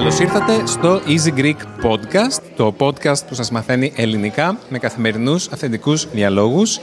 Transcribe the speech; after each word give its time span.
Καλώς 0.00 0.18
ήρθατε 0.18 0.66
στο 0.66 1.00
Easy 1.06 1.38
Greek 1.38 1.56
Podcast, 1.82 2.42
το 2.56 2.74
podcast 2.78 3.26
που 3.28 3.34
σας 3.34 3.50
μαθαίνει 3.50 3.92
ελληνικά 3.96 4.58
με 4.68 4.78
καθημερινούς 4.78 5.48
αυθεντικούς 5.52 6.06
διαλόγους. 6.12 6.80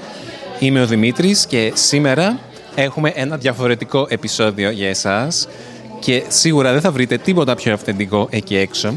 Είμαι 0.60 0.82
ο 0.82 0.86
Δημήτρης 0.86 1.46
και 1.46 1.72
σήμερα 1.76 2.40
έχουμε 2.76 3.12
ένα 3.16 3.38
διαφορετικό 3.38 4.06
επεισόδιο 4.10 4.70
για 4.70 4.90
εσάς 4.90 5.48
και 6.00 6.24
σίγουρα 6.28 6.72
δεν 6.72 6.82
θα 6.82 6.92
βρείτε 6.92 7.18
τίποτα 7.18 7.56
πιο 7.56 7.74
αυθεντικό 7.74 8.28
εκεί 8.30 8.56
έξω 8.56 8.94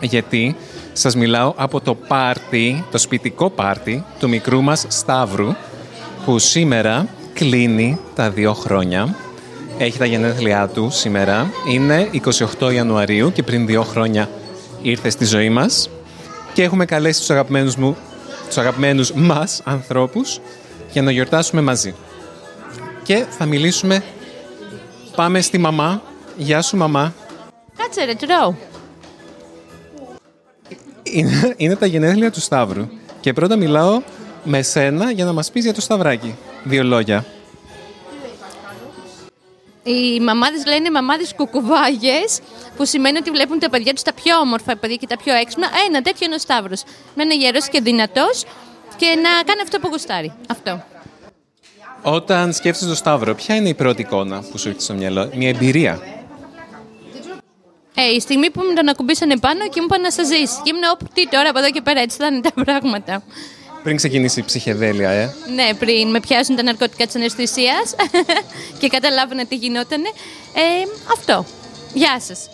γιατί 0.00 0.56
σας 0.92 1.14
μιλάω 1.16 1.52
από 1.56 1.80
το 1.80 1.94
πάρτι, 1.94 2.84
το 2.90 2.98
σπιτικό 2.98 3.50
πάρτι 3.50 4.04
του 4.18 4.28
μικρού 4.28 4.62
μας 4.62 4.84
Σταύρου 4.88 5.54
που 6.24 6.38
σήμερα 6.38 7.06
κλείνει 7.32 7.98
τα 8.14 8.30
δύο 8.30 8.52
χρόνια 8.52 9.16
έχει 9.78 9.98
τα 9.98 10.04
γενέθλιά 10.04 10.68
του 10.68 10.88
σήμερα. 10.90 11.50
Είναι 11.68 12.10
28 12.58 12.72
Ιανουαρίου 12.72 13.32
και 13.32 13.42
πριν 13.42 13.66
δύο 13.66 13.82
χρόνια 13.82 14.28
ήρθε 14.82 15.10
στη 15.10 15.24
ζωή 15.24 15.50
μας 15.50 15.90
και 16.52 16.62
έχουμε 16.62 16.84
καλέσει 16.84 17.20
τους 17.20 17.30
αγαπημένους, 17.30 17.76
μου, 17.76 17.96
τους 18.46 18.58
αγαπημένους 18.58 19.12
μας 19.12 19.60
ανθρώπους 19.64 20.40
για 20.92 21.02
να 21.02 21.10
γιορτάσουμε 21.10 21.60
μαζί. 21.60 21.94
Και 23.02 23.24
θα 23.30 23.44
μιλήσουμε... 23.46 24.02
Πάμε 25.16 25.40
στη 25.40 25.58
μαμά. 25.58 26.02
Γεια 26.40 26.62
σου 26.62 26.76
μαμά. 26.76 27.14
Κάτσε 27.76 28.04
ρε, 28.04 28.14
τρώω. 28.14 28.54
Είναι, 31.02 31.54
είναι 31.56 31.76
τα 31.76 31.86
γενέθλια 31.86 32.30
του 32.30 32.40
Σταύρου. 32.40 32.88
Και 33.20 33.32
πρώτα 33.32 33.56
μιλάω 33.56 34.02
με 34.44 34.62
σένα 34.62 35.10
για 35.10 35.24
να 35.24 35.32
μας 35.32 35.50
πεις 35.50 35.64
για 35.64 35.74
το 35.74 35.80
Σταυράκι. 35.80 36.34
Δύο 36.64 36.82
λόγια. 36.82 37.24
Οι 39.82 40.20
μαμάδες 40.20 40.66
λένε 40.66 40.90
μαμάδες 40.90 41.34
κουκουβάγες, 41.36 42.40
που 42.76 42.84
σημαίνει 42.84 43.18
ότι 43.18 43.30
βλέπουν 43.30 43.58
τα 43.58 43.70
παιδιά 43.70 43.92
τους 43.92 44.02
τα 44.02 44.12
πιο 44.12 44.38
όμορφα 44.38 44.76
παιδιά 44.76 44.96
και 44.96 45.06
τα 45.06 45.16
πιο 45.16 45.34
έξυπνα. 45.34 45.66
Ε, 45.66 45.86
Ένα 45.88 46.02
τέτοιο 46.02 46.26
είναι 46.26 46.34
ο 46.34 46.38
Σταύρος. 46.38 46.82
Να 47.14 47.22
είναι 47.22 47.36
γερός 47.36 47.68
και 47.68 47.80
δυνατός 47.80 48.44
και 48.96 49.06
να 49.06 49.42
κάνει 49.44 49.60
αυτό 49.62 49.78
που 49.78 49.88
γουστάρει. 49.88 50.32
Αυτό. 50.48 50.84
Όταν 52.02 52.52
σκέφτεσαι 52.52 52.88
το 52.88 52.94
Σταύρο, 52.94 53.34
ποια 53.34 53.54
είναι 53.54 53.68
η 53.68 53.74
πρώτη 53.74 54.00
εικόνα 54.00 54.44
που 54.50 54.58
σου 54.58 54.68
έρχεται 54.68 54.84
στο 54.84 54.94
μυαλό, 54.94 55.30
μια 55.34 55.48
εμπειρία. 55.48 56.00
Ε, 58.00 58.14
η 58.16 58.20
στιγμή 58.20 58.50
που 58.50 58.62
με 58.62 58.74
τον 58.74 58.88
ακουμπήσανε 58.88 59.36
πάνω 59.38 59.68
και 59.68 59.80
μου 59.80 59.86
είπαν 59.86 60.00
να 60.00 60.10
σας 60.10 60.26
ζήσει. 60.26 60.56
Και 60.62 60.70
ήμουν 60.70 60.82
όπου 60.92 61.04
τι 61.14 61.28
τώρα 61.28 61.48
από 61.48 61.58
εδώ 61.58 61.70
και 61.70 61.80
πέρα, 61.80 62.00
έτσι 62.00 62.16
θα 62.16 62.26
είναι 62.26 62.40
τα 62.40 62.52
πράγματα. 62.64 63.22
Πριν 63.82 63.96
ξεκινήσει 63.96 64.40
η 64.40 64.42
ψυχεδέλεια, 64.42 65.10
ε. 65.10 65.34
Ναι, 65.54 65.74
πριν 65.78 66.10
με 66.10 66.20
πιάσουν 66.20 66.56
τα 66.56 66.62
ναρκωτικά 66.62 67.06
της 67.06 67.14
αναισθησίας 67.14 67.94
και 68.80 68.88
καταλάβαινα 68.88 69.46
τι 69.46 69.54
γινότανε. 69.54 70.08
Ε, 70.54 70.62
αυτό. 71.12 71.46
Γεια 71.94 72.20
σας. 72.20 72.48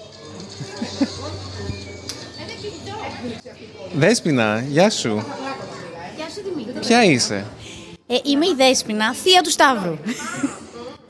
Δέσποινα, 3.95 4.65
γεια 4.69 4.91
σου. 4.91 5.25
Γεια 6.17 6.27
σου 6.34 6.41
Δημήτρη. 6.45 6.81
Ποια 6.81 7.05
είσαι; 7.05 7.47
Ε, 8.06 8.17
είμαι 8.22 8.47
η 8.47 8.55
Δέσποινα, 8.56 9.15
θεία 9.15 9.41
του 9.42 9.50
Σταύρου. 9.50 9.98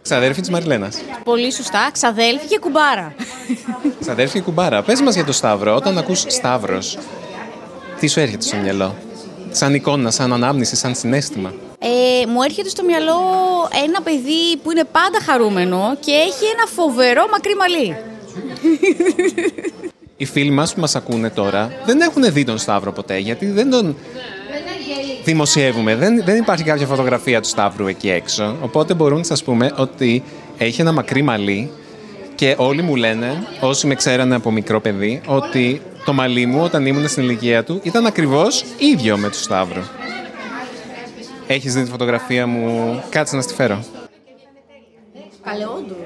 Ξαδέρφη 0.04 0.40
της 0.40 0.50
Μαριλένας. 0.50 1.00
Πολύ 1.24 1.52
σωστά, 1.52 1.90
ξαδέλφη 1.92 2.46
και 2.46 2.58
κουμπάρα. 2.58 3.14
Ξαδέρφη 4.00 4.40
κουμπάρα. 4.40 4.82
Πες 4.82 5.00
μας 5.00 5.14
για 5.14 5.24
το 5.24 5.32
Σταύρο. 5.32 5.74
Όταν 5.74 5.98
ακούς 5.98 6.24
Σταύρος, 6.26 6.98
τι 8.00 8.06
σου 8.06 8.20
έρχεται 8.20 8.42
στο 8.42 8.56
μυαλό; 8.56 8.94
Σαν 9.50 9.74
εικόνα, 9.74 10.10
σαν 10.10 10.32
ανάμνηση, 10.32 10.76
σαν 10.76 10.94
συνέστημα; 10.94 11.52
Ε, 11.78 12.26
μου 12.26 12.42
έρχεται 12.42 12.68
στο 12.68 12.84
μυαλό 12.84 13.18
ένα 13.84 14.02
παιδί 14.02 14.56
που 14.62 14.70
είναι 14.70 14.84
πάντα 14.84 15.20
χαρούμενο 15.24 15.96
και 16.00 16.12
έχει 16.12 16.44
ένα 16.54 16.66
φοβερό 16.74 17.24
μακρύ 17.30 17.54
μαλλί. 17.54 17.96
Οι 20.16 20.24
φίλοι 20.24 20.50
μας 20.50 20.74
που 20.74 20.80
μας 20.80 20.94
ακούνε 20.94 21.30
τώρα 21.30 21.72
δεν 21.86 22.00
έχουν 22.00 22.32
δει 22.32 22.44
τον 22.44 22.58
Σταύρο 22.58 22.92
ποτέ, 22.92 23.18
γιατί 23.18 23.46
δεν 23.46 23.70
τον 23.70 23.96
δημοσιεύουμε. 25.24 25.94
Δεν, 25.94 26.24
δεν 26.24 26.36
υπάρχει 26.36 26.64
κάποια 26.64 26.86
φωτογραφία 26.86 27.40
του 27.40 27.48
Σταύρου 27.48 27.86
εκεί 27.86 28.10
έξω. 28.10 28.56
Οπότε 28.60 28.94
μπορούμε 28.94 29.18
να 29.18 29.24
σας 29.26 29.44
πούμε 29.44 29.72
ότι 29.76 30.22
έχει 30.58 30.80
ένα 30.80 30.92
μακρύ 30.92 31.22
μαλλί 31.22 31.70
και 32.34 32.54
όλοι 32.58 32.82
μου 32.82 32.96
λένε, 32.96 33.46
όσοι 33.60 33.86
με 33.86 33.94
ξέρανε 33.94 34.34
από 34.34 34.50
μικρό 34.50 34.80
παιδί, 34.80 35.20
ότι 35.26 35.80
το 36.04 36.12
μαλλί 36.12 36.46
μου 36.46 36.62
όταν 36.62 36.86
ήμουν 36.86 37.08
στην 37.08 37.22
ηλικία 37.22 37.64
του 37.64 37.80
ήταν 37.82 38.06
ακριβώς 38.06 38.64
ίδιο 38.78 39.16
με 39.16 39.28
του 39.28 39.38
Σταύρου. 39.38 39.82
Έχεις 41.46 41.74
δει 41.74 41.82
τη 41.82 41.90
φωτογραφία 41.90 42.46
μου, 42.46 43.02
κάτσε 43.10 43.36
να 43.36 43.42
στη 43.42 43.54
φέρω. 43.54 43.84
Παλαιόντου. 45.44 45.96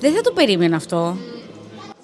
Δεν 0.00 0.14
θα 0.14 0.20
το 0.20 0.32
περίμενα 0.32 0.76
αυτό. 0.76 1.16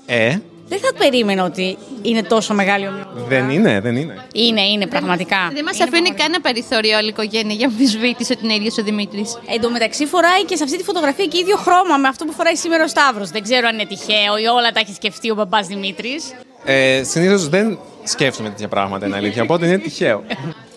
Ε, 0.07 0.37
Δεν 0.69 0.79
θα 0.79 0.89
το 0.89 0.95
περίμενα 0.99 1.45
ότι 1.45 1.79
είναι 2.03 2.23
τόσο 2.23 2.55
μεγάλη 2.55 2.87
ομοιότητα. 2.87 3.25
δεν 3.29 3.51
είναι, 3.51 3.81
δεν 3.81 3.97
είναι. 3.97 4.27
Είναι, 4.33 4.63
είναι 4.63 4.87
πραγματικά. 4.87 5.51
Δεν 5.53 5.65
μας 5.65 5.81
αφήνει 5.81 6.11
κανένα 6.11 6.41
περιθώριο 6.41 6.97
όλη 6.97 7.07
η 7.07 7.09
οικογένεια 7.09 7.55
για 7.55 7.67
αμφισβήτηση 7.67 8.33
ότι 8.33 8.45
είναι 8.45 8.55
ίδιο 8.55 8.71
ο 8.81 8.83
Δημήτρης. 8.83 9.39
Εν 9.55 9.61
τω 9.61 9.71
μεταξύ 9.71 10.07
φοράει 10.07 10.45
και 10.45 10.57
σε 10.57 10.65
αυτή 10.65 10.77
τη 10.77 10.85
φωτογραφία 10.85 11.25
και 11.27 11.39
ίδιο 11.39 11.57
χρώμα 11.57 11.97
με 11.97 12.09
αυτό 12.09 12.25
που 12.25 12.33
φοράει 12.33 12.55
σήμερα 12.57 12.85
ο 12.85 12.87
Σταύρος. 12.87 13.31
Δεν 13.31 13.43
ξέρω 13.43 13.69
αν 13.69 13.75
είναι 13.75 13.87
τυχαίο 13.87 14.37
ή 14.43 14.47
όλα 14.47 14.71
τα 14.73 14.81
έχει 14.81 14.95
σκεφτεί 14.95 15.31
ο 15.31 15.35
μπαμπάς 15.35 15.67
Δημήτρης. 15.67 16.35
Ε, 16.65 17.03
Συνήθως 17.05 17.49
δεν 17.49 17.79
σκέφτομαι 18.05 18.49
τέτοια 18.49 18.69
πράγματα, 18.69 19.07
είναι 19.07 19.17
αλήθεια. 19.17 19.43
Οπότε 19.43 19.67
είναι 19.67 19.79
τυχαίο. 19.79 20.25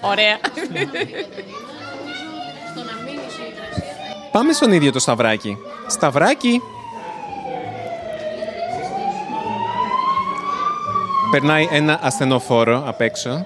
Ωραία. 0.02 0.38
Πάμε 4.32 4.54
στον 4.54 4.72
ίδιο 4.72 4.92
το 4.92 5.00
Σταυράκι. 5.00 5.58
Σταυράκι! 5.88 6.62
Περνάει 11.32 11.68
ένα 11.72 12.00
ασθενοφόρο 12.02 12.84
απ' 12.88 13.02
έξω 13.02 13.46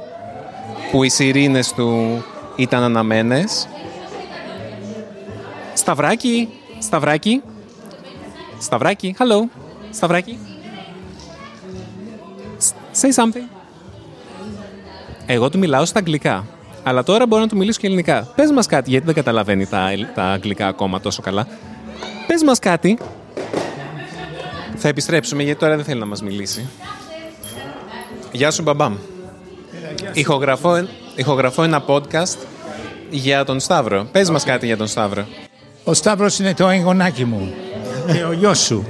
που 0.91 1.03
οι 1.03 1.09
σιρήνες 1.09 1.73
του 1.73 2.23
ήταν 2.55 2.83
αναμένες. 2.83 3.67
Σταυράκι! 5.73 6.49
Σταυράκι! 6.79 7.41
Σταυράκι! 8.59 9.15
Hello! 9.19 9.49
Σταυράκι! 9.91 10.39
S- 12.59 13.01
Say 13.01 13.23
something! 13.23 13.47
Εγώ 15.25 15.49
του 15.49 15.57
μιλάω 15.57 15.85
στα 15.85 15.99
αγγλικά. 15.99 16.45
Αλλά 16.83 17.03
τώρα 17.03 17.25
μπορώ 17.27 17.41
να 17.41 17.47
του 17.47 17.57
μιλήσω 17.57 17.79
και 17.79 17.87
ελληνικά. 17.87 18.27
Πες 18.35 18.51
μας 18.51 18.65
κάτι, 18.67 18.89
γιατί 18.89 19.05
δεν 19.05 19.15
καταλαβαίνει 19.15 19.65
τα, 19.67 19.89
ελ- 19.89 20.07
τα 20.15 20.23
αγγλικά 20.23 20.67
ακόμα 20.67 20.99
τόσο 20.99 21.21
καλά. 21.21 21.47
Πες 22.27 22.43
μας 22.43 22.59
κάτι. 22.59 22.97
Θα 24.75 24.87
επιστρέψουμε, 24.87 25.43
γιατί 25.43 25.59
τώρα 25.59 25.75
δεν 25.75 25.85
θέλει 25.85 25.99
να 25.99 26.05
μας 26.05 26.21
μιλήσει. 26.21 26.69
Γεια 28.35 28.51
σου, 28.51 28.61
μπαμπάμ. 28.61 28.95
Ηχογραφώ, 30.13 30.75
εν- 30.75 30.89
ηχογραφώ 31.15 31.63
ένα 31.63 31.83
podcast 31.87 32.37
για 33.09 33.45
τον 33.45 33.59
Σταύρο. 33.59 34.07
Πες 34.11 34.29
μας 34.29 34.43
κάτι 34.43 34.65
για 34.65 34.77
τον 34.77 34.87
Σταύρο. 34.87 35.25
Ο 35.83 35.93
Σταύρος 35.93 36.39
είναι 36.39 36.53
το 36.53 36.67
εγγονάκι 36.69 37.25
μου 37.25 37.53
και 38.13 38.23
ο 38.23 38.31
γιος 38.31 38.59
σου. 38.59 38.85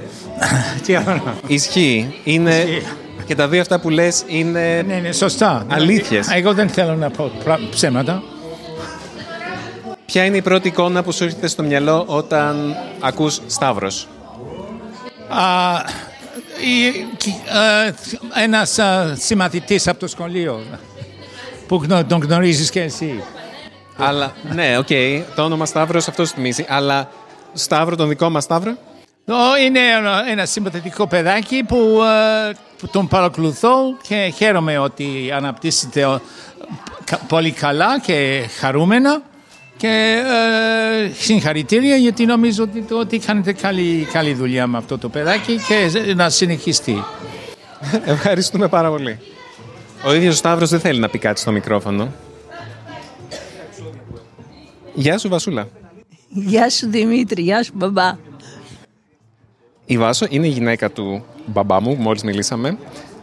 Τι 0.85 0.95
άλλο 0.95 1.21
να- 1.25 1.35
Ισχύει. 1.47 2.15
Είναι... 2.23 2.55
Ισχύει. 2.55 2.81
Και 3.25 3.35
τα 3.35 3.47
δύο 3.47 3.61
αυτά 3.61 3.79
που 3.79 3.89
λες 3.89 4.23
είναι... 4.27 4.81
Ναι, 4.87 4.95
ναι, 4.95 5.11
σωστά. 5.11 5.65
Αλήθειες. 5.69 6.27
Εγώ 6.31 6.53
δεν 6.53 6.69
θέλω 6.69 6.95
να 6.95 7.09
πω 7.09 7.31
πρα- 7.43 7.59
ψέματα. 7.69 8.23
Ποια 10.05 10.25
είναι 10.25 10.37
η 10.37 10.41
πρώτη 10.41 10.67
εικόνα 10.67 11.03
που 11.03 11.11
σου 11.11 11.23
έρχεται 11.23 11.47
στο 11.47 11.63
μυαλό 11.63 12.03
όταν 12.07 12.75
ακούς 12.99 13.39
Σταύρος; 13.47 14.07
Α, 15.29 15.41
η- 15.41 15.83
κι- 15.85 15.91
α, 15.91 16.04
ένας 18.33 18.79
α, 18.79 19.15
συμμαθητής 19.15 19.87
από 19.87 19.99
το 19.99 20.07
σχολείο 20.07 20.63
που 21.67 21.75
γνω- 21.83 22.05
τον 22.07 22.21
γνωρίζεις 22.21 22.69
και 22.69 22.81
εσύ. 22.81 23.23
Αλλά, 23.97 24.33
ναι, 24.53 24.77
οκ, 24.77 24.87
το 25.35 25.43
όνομα 25.43 25.65
Σταύρος 25.65 26.07
αυτό 26.07 26.25
σου 26.25 26.33
θυμίζει. 26.33 26.65
Αλλά 26.69 27.09
Σταύρο, 27.53 27.95
τον 27.95 28.07
δικό 28.07 28.29
μας 28.29 28.43
Σταύρο; 28.43 28.71
Ω, 29.27 29.57
Είναι 29.65 29.79
ένα, 29.79 30.23
ένα 30.29 30.45
συμπαθητικό 30.45 31.07
παιδάκι 31.07 31.63
που, 31.67 32.01
α, 32.03 32.51
που 32.77 32.87
τον 32.87 33.07
παρακολουθώ 33.07 33.75
και 34.07 34.33
χαίρομαι 34.35 34.77
ότι 34.77 35.31
αναπτύσσεται 35.35 36.05
ο- 36.05 36.21
κα- 37.03 37.19
πολύ 37.27 37.51
καλά 37.51 37.99
και 37.99 38.45
χαρούμενα 38.59 39.21
και 39.77 40.23
ε, 41.07 41.11
συγχαρητήρια 41.13 41.95
γιατί 41.95 42.25
νομίζω 42.25 42.63
ότι, 42.63 42.85
ότι 42.93 43.19
κάνετε 43.19 43.53
καλή, 43.53 44.07
καλή 44.11 44.33
δουλειά 44.33 44.67
με 44.67 44.77
αυτό 44.77 44.97
το 44.97 45.09
παιδάκι 45.09 45.59
και 45.67 46.13
να 46.13 46.29
συνεχιστεί. 46.29 47.03
Ευχαριστούμε 48.05 48.67
πάρα 48.67 48.89
πολύ. 48.89 49.19
Ο 50.05 50.13
ίδιος 50.13 50.33
ο 50.33 50.37
Σταύρος 50.37 50.69
δεν 50.69 50.79
θέλει 50.79 50.99
να 50.99 51.09
πει 51.09 51.17
κάτι 51.17 51.39
στο 51.39 51.51
μικρόφωνο. 51.51 52.13
Γεια 54.93 55.17
σου, 55.17 55.29
Βασούλα. 55.29 55.67
Γεια 56.29 56.69
σου 56.69 56.89
Δημήτρη, 56.89 57.41
γεια 57.41 57.63
σου 57.63 57.71
μπαμπά. 57.75 58.17
Η 59.85 59.97
Βάσο 59.97 60.25
είναι 60.29 60.47
η 60.47 60.49
γυναίκα 60.49 60.91
του 60.91 61.25
μπαμπά 61.45 61.81
μου, 61.81 61.95
μόλις 61.95 62.23
μιλήσαμε. 62.23 62.77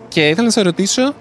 Και 0.09 0.29
ήθελα 0.29 0.45
να 0.45 0.51
σε 0.51 0.63
ρωτήσω 0.63 1.15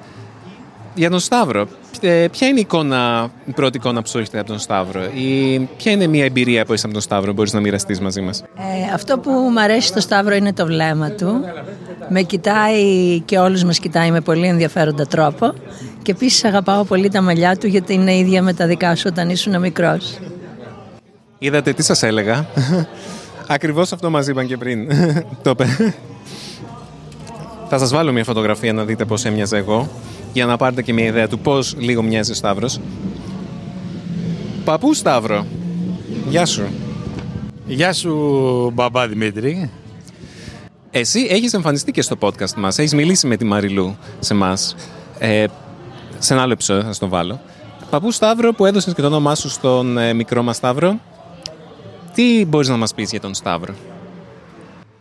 για 0.95 1.09
τον 1.09 1.19
Σταύρο. 1.19 1.67
Ε, 2.03 2.27
ποια 2.31 2.47
είναι 2.47 2.57
η, 2.57 2.61
εικόνα, 2.61 3.31
η 3.45 3.51
πρώτη 3.51 3.77
εικόνα 3.77 4.01
που 4.01 4.09
σου 4.09 4.17
έρχεται 4.17 4.39
από 4.39 4.47
τον 4.47 4.59
Σταύρο; 4.59 5.03
Ή 5.03 5.59
ποια 5.77 5.91
είναι 5.91 6.07
μια 6.07 6.25
εμπειρία 6.25 6.65
που 6.65 6.73
είσαι 6.73 6.85
από 6.85 6.93
τον 6.93 7.03
Σταύρο, 7.03 7.33
μπορείς 7.33 7.53
να 7.53 7.59
μοιραστείς 7.59 7.99
μαζί 7.99 8.21
μας; 8.21 8.41
Ε, 8.41 8.93
αυτό 8.93 9.17
που 9.17 9.31
μου 9.31 9.59
αρέσει 9.61 9.87
στο 9.87 9.99
Σταύρο 9.99 10.35
είναι 10.35 10.53
το 10.53 10.65
βλέμμα 10.65 11.11
του. 11.11 11.41
Με 12.09 12.21
κοιτάει 12.21 13.19
και 13.19 13.37
όλους 13.37 13.63
μας 13.63 13.79
κοιτάει 13.79 14.11
με 14.11 14.21
πολύ 14.21 14.47
ενδιαφέροντα 14.47 15.07
τρόπο. 15.07 15.53
Και 16.01 16.11
επίσης 16.11 16.43
αγαπάω 16.43 16.83
πολύ 16.83 17.09
τα 17.09 17.21
μαλλιά 17.21 17.57
του 17.57 17.67
γιατί 17.67 17.93
είναι 17.93 18.15
ίδια 18.15 18.41
με 18.41 18.53
τα 18.53 18.67
δικά 18.67 18.95
σου 18.95 19.05
όταν 19.07 19.29
ήσουν 19.29 19.59
μικρός. 19.59 20.17
Είδατε 21.37 21.73
τι 21.73 21.83
σας 21.83 22.03
έλεγα; 22.03 22.45
Ακριβώς 23.47 23.91
αυτό 23.91 24.09
μας 24.09 24.27
είπαν 24.27 24.47
και 24.47 24.57
πριν. 24.57 24.87
το 25.43 25.49
είπε. 25.49 25.65
Θα 27.69 27.77
σας 27.77 27.91
βάλω 27.91 28.11
μια 28.11 28.23
φωτογραφία 28.23 28.73
να 28.73 28.83
δείτε 28.83 29.05
πώς 29.05 29.25
έμοιαζα 29.25 29.57
εγώ 29.57 29.89
για 30.33 30.45
να 30.45 30.57
πάρετε 30.57 30.81
και 30.81 30.93
μια 30.93 31.05
ιδέα 31.05 31.27
του 31.27 31.39
πώς 31.39 31.75
λίγο 31.77 32.01
μοιάζει 32.01 32.31
ο 32.31 32.35
Σταύρος. 32.35 32.79
Παππού 34.63 34.93
Σταύρο, 34.93 35.45
γεια 36.29 36.45
σου. 36.45 36.63
Γεια 37.67 37.93
σου 37.93 38.71
μπαμπά 38.73 39.07
Δημήτρη. 39.07 39.69
Εσύ 40.91 41.27
έχεις 41.29 41.53
εμφανιστεί 41.53 41.91
και 41.91 42.01
στο 42.01 42.15
podcast 42.19 42.53
μας, 42.57 42.77
έχεις 42.77 42.93
μιλήσει 42.93 43.27
με 43.27 43.37
τη 43.37 43.45
Μαριλού 43.45 43.95
σε 44.19 44.33
εμά. 44.33 44.57
Ε, 45.19 45.45
σε 46.19 46.33
ένα 46.33 46.41
άλλο 46.41 46.51
επεισόδιο 46.51 46.83
θα 46.83 46.93
στο 46.93 47.07
βάλω. 47.07 47.39
Παππού 47.89 48.11
Σταύρο 48.11 48.53
που 48.53 48.65
έδωσες 48.65 48.93
και 48.93 49.01
το 49.01 49.07
όνομά 49.07 49.35
σου 49.35 49.49
στον 49.49 49.97
ε, 49.97 50.13
μικρό 50.13 50.43
μας 50.43 50.55
Σταύρο, 50.55 50.99
τι 52.13 52.45
μπορείς 52.45 52.67
να 52.67 52.77
μας 52.77 52.93
πεις 52.93 53.09
για 53.09 53.19
τον 53.19 53.33
Σταύρο; 53.33 53.73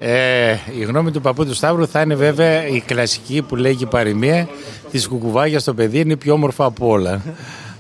Ε, 0.03 0.57
η 0.79 0.83
γνώμη 0.83 1.11
του 1.11 1.21
παππού 1.21 1.47
του 1.47 1.55
Σταύρου 1.55 1.89
θα 1.89 2.01
είναι 2.01 2.15
βέβαια 2.15 2.67
η 2.67 2.81
κλασική 2.81 3.43
που 3.43 3.57
λέγει 3.57 3.83
η 3.83 3.87
παροιμία 3.87 4.49
της 4.91 5.09
κουκουβάγιας 5.09 5.63
στο 5.63 5.75
παιδί 5.75 5.99
είναι 5.99 6.17
πιο 6.17 6.33
όμορφα 6.33 6.65
από 6.65 6.89
όλα. 6.89 7.23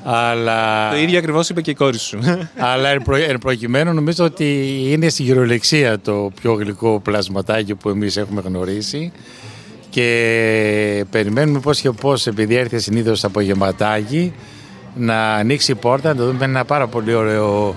Αλλά... 0.04 0.90
Το 0.90 0.96
ίδιο 0.96 1.18
ακριβώς 1.18 1.48
είπε 1.48 1.60
και 1.60 1.70
η 1.70 1.74
κόρη 1.74 1.98
σου. 1.98 2.18
Αλλά 2.72 2.88
εν, 2.88 3.02
προ... 3.02 3.16
εν 3.16 3.38
προκειμένου 3.38 3.92
νομίζω 3.92 4.24
ότι 4.24 4.78
είναι 4.86 5.08
στη 5.08 5.22
γυρολεξία 5.22 5.98
το 5.98 6.30
πιο 6.40 6.52
γλυκό 6.52 7.00
πλασματάκι 7.00 7.74
που 7.74 7.88
εμείς 7.88 8.16
έχουμε 8.16 8.40
γνωρίσει 8.40 9.12
και 9.90 11.04
περιμένουμε 11.10 11.60
πώς 11.60 11.80
και 11.80 11.90
πώς 11.90 12.26
επειδή 12.26 12.54
έρθει 12.54 12.78
συνήθως 12.78 13.24
απογευματάκι 13.24 14.32
να 14.96 15.34
ανοίξει 15.34 15.72
η 15.72 15.74
πόρτα, 15.74 16.08
να 16.08 16.16
το 16.16 16.26
δούμε 16.26 16.44
ένα 16.44 16.64
πάρα 16.64 16.86
πολύ 16.86 17.14
ωραίο 17.14 17.74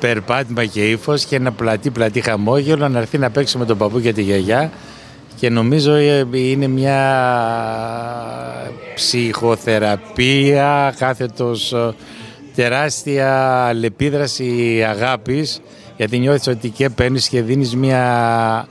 περπάτημα 0.00 0.64
και 0.64 0.90
ύφος 0.90 1.24
και 1.24 1.36
ένα 1.36 1.52
πλατή 1.52 1.90
πλατή 1.90 2.20
χαμόγελο 2.20 2.88
να 2.88 2.98
έρθει 2.98 3.18
να 3.18 3.30
παίξει 3.30 3.58
με 3.58 3.64
τον 3.64 3.78
παππού 3.78 4.00
και 4.00 4.12
τη 4.12 4.22
γιαγιά. 4.22 4.70
Και 5.36 5.50
νομίζω 5.50 5.92
ε, 5.92 6.26
είναι 6.32 6.66
μια 6.66 7.00
ψυχοθεραπεία 8.94 10.94
κάθετος 10.98 11.72
ε, 11.72 11.94
τεράστια 12.54 13.70
λεπίδραση 13.74 14.84
αγάπης 14.88 15.60
γιατί 15.96 16.18
νιώθεις 16.18 16.46
ότι 16.46 16.68
και 16.68 16.88
παίρνεις 16.88 17.28
και 17.28 17.42
δίνεις 17.42 17.76
μια 17.76 18.66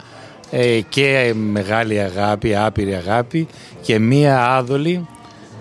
ε, 0.50 0.80
και 0.88 1.32
μεγάλη 1.34 2.00
αγάπη, 2.00 2.56
άπειρη 2.56 2.94
αγάπη 2.94 3.46
και 3.80 3.98
μία 3.98 4.46
άδολη 4.46 5.06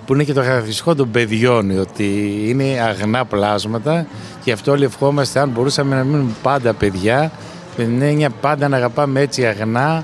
που 0.06 0.14
είναι 0.14 0.24
και 0.24 0.34
το 0.34 0.42
χαρακτηριστικό 0.42 0.96
των 0.96 1.12
παιδιών, 1.12 1.80
ότι 1.80 2.42
είναι 2.46 2.64
αγνά 2.64 3.26
πλάσματα 3.26 4.08
και 4.50 4.56
αυτό 4.56 4.72
όλοι 4.72 4.84
ευχόμαστε 4.84 5.40
αν 5.40 5.50
μπορούσαμε 5.50 5.96
να 5.96 6.04
μείνουμε 6.04 6.32
πάντα 6.42 6.74
παιδιά, 6.74 7.32
με 7.78 7.84
την 7.84 8.02
έννοια 8.02 8.30
πάντα 8.30 8.68
να 8.68 8.78
αγαπάμε 8.78 9.20
έτσι 9.20 9.46
αγνά 9.46 10.04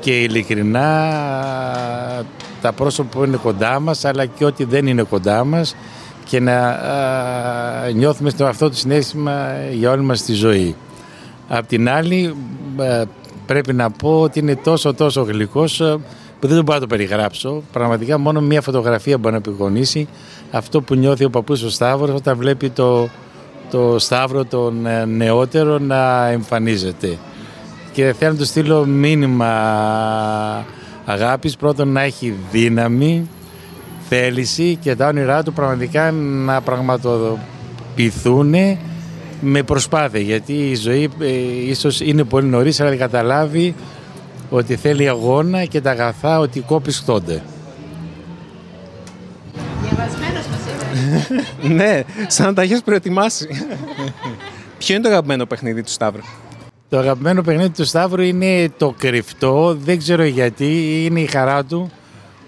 και 0.00 0.20
ειλικρινά 0.20 1.14
τα 2.60 2.72
πρόσωπα 2.72 3.08
που 3.18 3.24
είναι 3.24 3.36
κοντά 3.36 3.80
μας 3.80 4.04
αλλά 4.04 4.26
και 4.26 4.44
ό,τι 4.44 4.64
δεν 4.64 4.86
είναι 4.86 5.02
κοντά 5.02 5.44
μας 5.44 5.76
και 6.24 6.40
να 6.40 6.68
α, 6.68 7.90
νιώθουμε 7.94 8.30
στο 8.30 8.46
αυτό 8.46 8.68
το 8.68 8.76
συνέστημα 8.76 9.54
για 9.72 9.90
όλη 9.90 10.02
μας 10.02 10.22
τη 10.22 10.32
ζωή. 10.32 10.76
Απ' 11.48 11.66
την 11.66 11.88
άλλη 11.88 12.34
πρέπει 13.46 13.72
να 13.72 13.90
πω 13.90 14.20
ότι 14.20 14.38
είναι 14.38 14.56
τόσο 14.56 14.94
τόσο 14.94 15.22
γλυκός 15.22 15.76
που 16.40 16.46
δεν 16.46 16.64
μπορώ 16.64 16.74
να 16.74 16.80
το 16.80 16.86
περιγράψω. 16.86 17.62
Πραγματικά 17.72 18.18
μόνο 18.18 18.40
μία 18.40 18.60
φωτογραφία 18.60 19.18
μπορεί 19.18 19.32
να 19.32 19.38
επικονίσει 19.38 20.08
αυτό 20.50 20.80
που 20.82 20.94
νιώθει 20.94 21.24
ο 21.24 21.30
παππούς 21.30 21.62
ο 21.62 21.70
Σταύρος 21.70 22.14
όταν 22.14 22.36
βλέπει 22.36 22.70
το, 22.70 23.08
το 23.70 23.98
Σταύρο 23.98 24.44
τον 24.44 24.86
ε, 24.86 25.04
νεότερο 25.04 25.78
να 25.78 26.26
εμφανίζεται. 26.26 27.18
Και 27.92 28.14
θέλω 28.18 28.32
να 28.32 28.38
του 28.38 28.44
στείλω 28.44 28.84
μήνυμα 28.84 29.46
αγάπης, 31.04 31.56
πρώτον 31.56 31.88
να 31.88 32.00
έχει 32.00 32.34
δύναμη, 32.50 33.28
θέληση 34.08 34.78
και 34.80 34.96
τα 34.96 35.06
όνειρά 35.06 35.42
του 35.42 35.52
πραγματικά 35.52 36.10
να 36.10 36.60
πραγματοποιηθούν 36.60 38.54
με 39.40 39.62
προσπάθεια. 39.62 40.20
Γιατί 40.20 40.52
η 40.52 40.74
ζωή 40.74 41.10
ε, 41.20 41.26
ίσως 41.68 42.00
είναι 42.00 42.24
πολύ 42.24 42.46
νωρίς 42.46 42.80
αλλά 42.80 42.90
δεν 42.90 42.98
καταλάβει 42.98 43.74
ότι 44.50 44.76
θέλει 44.76 45.08
αγώνα 45.08 45.64
και 45.64 45.80
τα 45.80 45.90
αγαθά 45.90 46.38
ότι 46.38 46.60
κόπης 46.60 47.04
ναι, 51.76 52.02
σαν 52.26 52.46
να 52.46 52.54
τα 52.54 52.62
έχεις 52.62 52.82
προετοιμάσει. 52.82 53.48
Ποιο 54.78 54.94
είναι 54.94 55.04
το 55.04 55.10
αγαπημένο 55.10 55.46
παιχνίδι 55.46 55.82
του 55.82 55.90
Σταύρου; 55.90 56.22
Το 56.88 56.98
αγαπημένο 56.98 57.42
παιχνίδι 57.42 57.70
του 57.70 57.84
Σταύρου 57.84 58.22
είναι 58.22 58.70
το 58.76 58.94
κρυφτό, 58.98 59.74
δεν 59.74 59.98
ξέρω 59.98 60.24
γιατί, 60.24 61.02
είναι 61.04 61.20
η 61.20 61.26
χαρά 61.26 61.64
του 61.64 61.90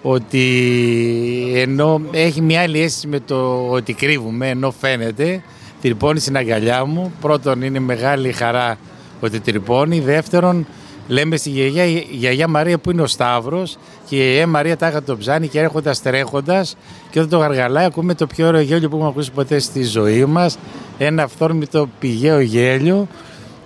ότι 0.02 1.52
ενώ 1.54 2.00
έχει 2.10 2.40
μια 2.40 2.60
άλλη 2.60 2.80
αίσθηση 2.80 3.06
με 3.06 3.20
το 3.20 3.68
ότι 3.70 3.92
κρύβουμε, 3.92 4.48
ενώ 4.48 4.70
φαίνεται, 4.70 5.42
τρυπώνει 5.82 6.20
στην 6.20 6.36
αγκαλιά 6.36 6.84
μου. 6.84 7.12
Πρώτον 7.20 7.62
είναι 7.62 7.78
μεγάλη 7.78 8.32
χαρά 8.32 8.78
ότι 9.20 9.40
τρυπώνει, 9.40 10.00
δεύτερον 10.00 10.66
λέμε 11.08 11.36
στη 11.36 11.50
γιαγιά, 11.50 11.84
η 11.84 12.06
γιαγιά 12.10 12.48
Μαρία 12.48 12.78
που 12.78 12.90
είναι 12.90 13.02
ο 13.02 13.06
Σταύρος 13.06 13.76
και 14.08 14.16
η 14.16 14.24
γιαγιά 14.24 14.46
Μαρία 14.46 14.76
τάχα 14.76 15.02
το 15.02 15.16
ψάνει 15.16 15.48
και 15.48 15.58
έρχοντας 15.58 16.02
τρέχοντας 16.02 16.76
και 17.10 17.18
όταν 17.18 17.30
το 17.30 17.38
γαργαλάει 17.38 17.84
ακούμε 17.84 18.14
το 18.14 18.26
πιο 18.26 18.46
ωραίο 18.46 18.60
γέλιο 18.60 18.88
που 18.88 18.96
έχουμε 18.96 19.10
ακούσει 19.10 19.30
ποτέ 19.30 19.58
στη 19.58 19.82
ζωή 19.82 20.24
μας 20.24 20.58
ένα 20.98 21.22
αυθόρμητο 21.22 21.88
πηγαίο 21.98 22.40
γέλιο 22.40 23.08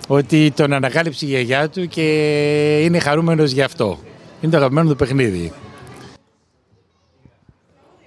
ότι 0.07 0.51
τον 0.51 0.73
ανακάλυψε 0.73 1.25
η 1.25 1.29
γιαγιά 1.29 1.69
του 1.69 1.87
και 1.87 2.01
είναι 2.83 2.99
χαρούμενος 2.99 3.51
γι' 3.51 3.61
αυτό. 3.61 3.99
Είναι 4.41 4.51
το 4.51 4.57
αγαπημένο 4.57 4.89
του 4.89 4.95
παιχνίδι. 4.95 5.51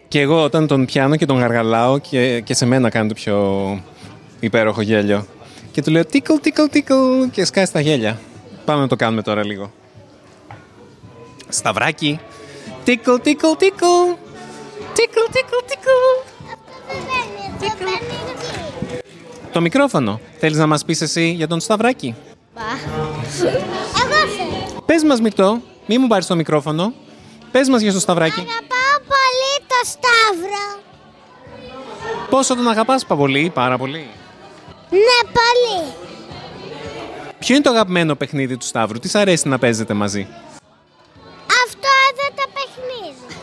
Και 0.08 0.20
εγώ 0.20 0.42
όταν 0.42 0.66
τον 0.66 0.84
πιάνω 0.84 1.16
και 1.16 1.26
τον 1.26 1.38
γαργαλάω 1.38 1.98
και, 1.98 2.40
και 2.40 2.54
σε 2.54 2.66
μένα 2.66 2.88
κάνει 2.88 3.08
το 3.08 3.14
πιο 3.14 3.80
υπέροχο 4.40 4.80
γέλιο. 4.80 5.26
Και 5.70 5.82
του 5.82 5.90
λέω 5.90 6.04
τίκλ, 6.04 6.32
τίκλ, 6.40 6.62
τίκλ 6.70 6.94
και 7.32 7.44
σκάει 7.44 7.64
στα 7.64 7.80
γέλια. 7.80 8.20
Πάμε 8.70 8.82
να 8.82 8.88
το 8.88 8.96
κάνουμε 8.96 9.22
τώρα 9.22 9.44
λίγο. 9.44 9.72
Σταυράκι. 11.48 12.20
Τίκλ, 12.84 13.14
τίκλ, 13.22 13.46
τίκλ. 13.58 13.84
Τίκλ, 14.92 15.20
τίκλ, 15.32 15.56
τίκλ. 15.66 15.88
Το 19.52 19.60
μικρόφωνο. 19.60 20.20
Θέλεις 20.38 20.56
να 20.56 20.66
μας 20.66 20.84
πεις 20.84 21.00
εσύ 21.00 21.30
για 21.30 21.48
τον 21.48 21.60
Σταυράκι; 21.60 22.14
Εγώ 22.56 24.28
θέλω. 24.36 24.82
Πες 24.86 25.02
μας 25.04 25.20
Μικτό, 25.20 25.60
μη 25.86 25.98
μου 25.98 26.06
πάρεις 26.06 26.26
το 26.26 26.36
μικρόφωνο. 26.36 26.92
Πες 27.50 27.68
μας 27.68 27.80
για 27.80 27.92
το 27.92 28.00
Σταυράκι. 28.00 28.40
Αγαπάω 28.40 28.98
πολύ 29.06 29.66
το 29.66 29.80
Σταύρο. 29.84 30.80
Πόσο 32.30 32.56
τον 32.56 32.68
αγαπάς 32.68 33.06
πολύ, 33.06 33.50
πάρα 33.54 33.78
πολύ; 33.78 34.06
Ναι, 34.90 35.30
πολύ. 35.32 36.08
Ποιο 37.40 37.54
είναι 37.54 37.64
το 37.64 37.70
αγαπημένο 37.70 38.14
παιχνίδι 38.14 38.56
του 38.56 38.64
Σταύρου, 38.64 38.98
τι 38.98 39.08
σ' 39.08 39.14
αρέσει 39.14 39.48
να 39.48 39.58
παίζετε 39.58 39.94
μαζί; 39.94 40.26
Αυτό 41.66 41.88
εδώ 42.10 42.34
το 42.34 42.50
παιχνίδι. 42.54 43.34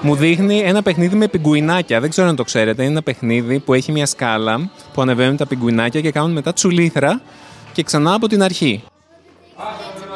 Μου 0.00 0.14
δείχνει 0.16 0.58
ένα 0.58 0.82
παιχνίδι 0.82 1.16
με 1.16 1.28
πιγκουινάκια. 1.28 2.00
Δεν 2.00 2.10
ξέρω 2.10 2.28
αν 2.28 2.36
το 2.36 2.44
ξέρετε. 2.44 2.82
Είναι 2.82 2.90
ένα 2.90 3.02
παιχνίδι 3.02 3.58
που 3.58 3.74
έχει 3.74 3.92
μια 3.92 4.06
σκάλα 4.06 4.70
που 4.92 5.02
ανεβαίνουν 5.02 5.36
τα 5.36 5.46
πιγκουινάκια 5.46 6.00
και 6.00 6.10
κάνουν 6.10 6.32
μετά 6.32 6.52
τσουλήθρα 6.52 7.20
και 7.72 7.82
ξανά 7.82 8.14
από 8.14 8.28
την 8.28 8.42
αρχή. 8.42 8.84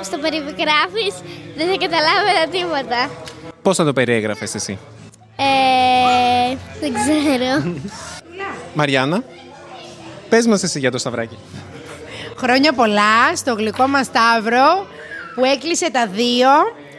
Στο 0.02 0.18
περιγράφεις 0.18 1.14
δεν 1.56 1.68
θα 1.68 1.76
καταλάβαινα 1.76 2.48
τίποτα. 2.50 3.10
Πώς 3.62 3.76
θα 3.76 3.84
το 3.84 3.92
περιέγραφες 3.92 4.54
εσύ; 4.54 4.78
Ε, 5.36 6.56
δεν 6.80 6.92
ξέρω. 6.92 7.74
Μαριάννα, 8.74 9.22
πες 10.28 10.46
μας 10.46 10.62
εσύ 10.62 10.78
για 10.78 10.90
το 10.90 10.98
Σταυράκι. 10.98 11.38
Χρόνια 12.42 12.72
πολλά 12.72 13.36
στο 13.36 13.54
γλυκό 13.54 13.86
μας 13.86 14.06
Σταύρο 14.06 14.86
που 15.34 15.44
έκλεισε 15.44 15.90
τα 15.90 16.06
δύο 16.06 16.48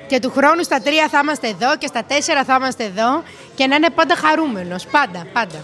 και 0.07 0.19
του 0.19 0.31
χρόνου 0.35 0.63
στα 0.63 0.81
τρία 0.81 1.07
θα 1.11 1.19
είμαστε 1.23 1.47
εδώ 1.47 1.77
και 1.77 1.87
στα 1.87 2.03
τέσσερα 2.03 2.43
θα 2.43 2.55
είμαστε 2.59 2.83
εδώ 2.83 3.23
και 3.55 3.67
να 3.67 3.75
είναι 3.75 3.89
πάντα 3.95 4.15
χαρούμενος. 4.15 4.85
Πάντα, 4.85 5.25
πάντα. 5.33 5.63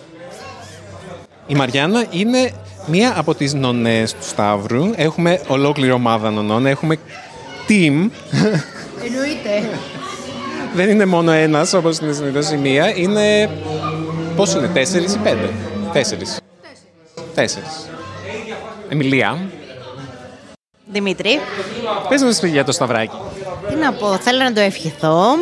Η 1.48 1.56
Μαριάννα 1.56 2.06
είναι 2.10 2.52
μία 2.86 3.14
από 3.18 3.36
τις 3.36 3.54
νονές 3.54 4.14
του 4.14 4.24
Σταύρου. 4.24 4.92
Έχουμε 4.96 5.42
ολόκληρη 5.48 5.92
ομάδα 5.92 6.32
νονών. 6.32 6.66
Έχουμε 6.66 6.96
team. 7.68 8.10
Εννοείται. 9.06 9.70
Δεν 10.74 10.90
είναι 10.90 11.06
μόνο 11.06 11.32
ένας, 11.32 11.74
όπως 11.74 11.98
είναι 11.98 12.14
συνήθως 12.14 12.50
η 12.50 12.58
μία. 12.58 12.96
Είναι... 12.96 13.50
Πώς 14.36 14.54
είναι, 14.54 14.68
τέσσερις 14.68 15.14
ή 15.14 15.18
πέντε; 15.18 15.50
Τέσσερις. 15.94 16.40
Τέσσερις. 17.34 17.90
Εμιλία, 18.90 19.38
Δημήτρη, 20.92 21.40
πες 22.10 22.24
μας 22.24 22.44
για 22.44 22.64
το 22.64 22.72
Σταυράκι. 22.72 23.16
τι 23.70 23.76
να 23.76 23.94
πω, 23.94 24.18
θέλω 24.18 24.44
να 24.44 24.54
το 24.54 24.60
ευχηθώ, 24.60 25.36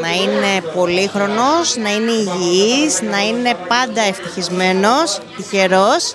να 0.00 0.08
είναι 0.14 0.70
πολύχρονος, 0.74 1.76
να 1.76 1.92
είναι 1.92 2.10
υγιής, 2.10 3.02
να 3.02 3.18
είναι 3.18 3.54
πάντα 3.68 4.02
ευτυχισμένος, 4.02 5.20
τυχερός 5.36 6.12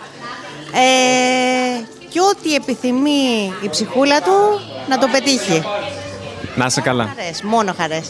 ε, 0.73 1.83
και 2.09 2.19
ό,τι 2.19 2.55
επιθυμεί 2.55 3.53
η 3.61 3.69
ψυχούλα 3.69 4.21
του 4.21 4.31
να 4.89 4.97
το 4.97 5.07
πετύχει. 5.11 5.63
Να 6.55 6.65
είσαι 6.65 6.81
καλά. 6.81 7.13
Χαρές, 7.17 7.41
μόνο 7.41 7.73
χαρές. 7.77 8.09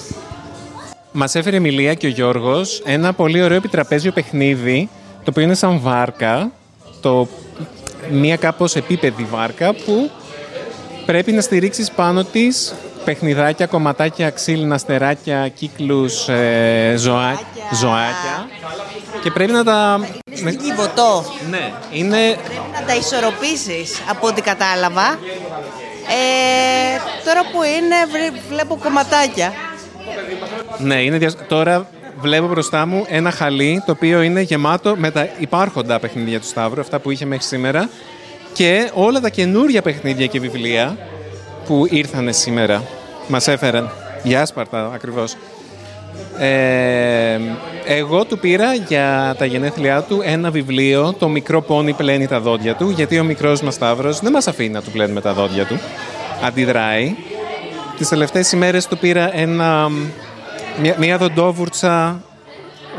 Μας 1.11 1.35
έφερε 1.35 1.55
η 1.55 1.59
Μιλία 1.59 1.93
και 1.93 2.07
ο 2.07 2.09
Γιώργος 2.09 2.81
ένα 2.85 3.13
πολύ 3.13 3.43
ωραίο 3.43 3.57
επιτραπέζιο 3.57 4.11
παιχνίδι, 4.11 4.89
το 5.23 5.29
οποίο 5.29 5.43
είναι 5.43 5.53
σαν 5.53 5.79
βάρκα, 5.79 6.51
το, 7.01 7.27
μία 8.11 8.35
κάπως 8.35 8.75
επίπεδη 8.75 9.23
βάρκα 9.31 9.73
που 9.73 10.11
πρέπει 11.05 11.31
να 11.31 11.41
στηρίξεις 11.41 11.91
πάνω 11.91 12.23
της 12.23 12.73
παιχνιδάκια, 13.05 13.65
κομματάκια, 13.65 14.29
ξύλινα, 14.29 14.77
στεράκια, 14.77 15.47
κύκλους, 15.47 16.27
ε, 16.27 16.93
ζωά, 16.97 17.39
ζωάκια 17.73 18.47
και 19.23 19.31
πρέπει 19.31 19.51
να 19.51 19.63
τα... 19.63 20.07
Είναι 20.25 20.51
στην 20.51 20.63
κυβωτό. 20.63 21.25
Ναι, 21.49 21.71
είναι 21.91 22.17
Να 22.73 22.85
τα 22.87 22.95
ισορροπήσεις 22.95 24.01
από 24.09 24.27
ό,τι 24.27 24.41
κατάλαβα. 24.41 25.07
Ε, 26.07 26.97
τώρα 27.25 27.41
που 27.51 27.63
είναι 27.63 27.95
βρε- 28.11 28.41
βλέπω 28.49 28.77
κομματάκια. 28.83 29.53
Ναι, 30.77 31.01
είναι 31.03 31.17
δια... 31.17 31.33
τώρα 31.47 31.87
βλέπω 32.19 32.47
μπροστά 32.47 32.85
μου 32.85 33.05
ένα 33.07 33.31
χαλί 33.31 33.83
το 33.85 33.91
οποίο 33.91 34.21
είναι 34.21 34.41
γεμάτο 34.41 34.95
με 34.97 35.11
τα 35.11 35.29
υπάρχοντα 35.37 35.99
παιχνίδια 35.99 36.39
του 36.39 36.45
Σταύρου, 36.47 36.81
αυτά 36.81 36.99
που 36.99 37.11
είχε 37.11 37.25
μέχρι 37.25 37.45
σήμερα 37.45 37.89
και 38.53 38.91
όλα 38.93 39.19
τα 39.19 39.29
καινούργια 39.29 39.81
παιχνίδια 39.81 40.25
και 40.25 40.39
βιβλία 40.39 40.97
που 41.65 41.85
ήρθανε 41.89 42.31
σήμερα. 42.31 42.83
Μας 43.27 43.47
έφεραν. 43.47 43.91
Για 44.23 44.45
Σπαρτά, 44.45 44.91
ακριβώς. 44.93 45.35
Ε, 46.37 47.39
εγώ 47.85 48.25
του 48.25 48.39
πήρα 48.39 48.73
για 48.73 49.35
τα 49.37 49.45
γενέθλιά 49.45 50.01
του 50.01 50.21
ένα 50.23 50.51
βιβλίο, 50.51 51.13
το 51.19 51.27
μικρό 51.27 51.61
πόνι 51.61 51.93
πλένει 51.93 52.27
τα 52.27 52.39
δόντια 52.39 52.75
του, 52.75 52.89
γιατί 52.89 53.19
ο 53.19 53.23
μικρός 53.23 53.61
μας 53.61 53.73
Σταύρος 53.73 54.19
δεν 54.19 54.31
μας 54.31 54.47
αφήνει 54.47 54.69
να 54.69 54.81
του 54.81 54.91
πλένουμε 54.91 55.21
τα 55.21 55.33
δόντια 55.33 55.65
του. 55.65 55.79
Αντιδράει. 56.43 57.15
Τις 57.97 58.07
τελευταίες 58.07 58.51
ημέρες 58.51 58.87
του 58.87 58.97
πήρα 58.97 59.37
ένα, 59.37 59.89
μια, 60.81 60.95
μια 60.99 61.17
δοντόβουρτσα 61.17 62.21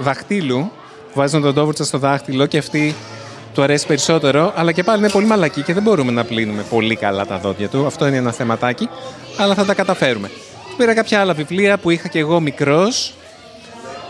δαχτύλου. 0.00 0.70
Βάζει 1.14 1.38
δοντόβουρτσα 1.38 1.84
στο 1.84 1.98
δάχτυλο 1.98 2.46
και 2.46 2.58
αυτή 2.58 2.94
του 3.54 3.62
αρέσει 3.62 3.86
περισσότερο, 3.86 4.52
αλλά 4.56 4.72
και 4.72 4.82
πάλι 4.82 4.98
είναι 4.98 5.10
πολύ 5.10 5.26
μαλακή 5.26 5.62
και 5.62 5.72
δεν 5.72 5.82
μπορούμε 5.82 6.12
να 6.12 6.24
πλύνουμε 6.24 6.62
πολύ 6.62 6.96
καλά 6.96 7.26
τα 7.26 7.38
δόντια 7.38 7.68
του. 7.68 7.86
Αυτό 7.86 8.06
είναι 8.06 8.16
ένα 8.16 8.32
θεματάκι, 8.32 8.88
αλλά 9.36 9.54
θα 9.54 9.64
τα 9.64 9.74
καταφέρουμε. 9.74 10.28
Του 10.70 10.76
πήρα 10.76 10.94
κάποια 10.94 11.20
άλλα 11.20 11.34
βιβλία 11.34 11.78
που 11.78 11.90
είχα 11.90 12.08
και 12.08 12.18
εγώ 12.18 12.40
μικρός, 12.40 13.14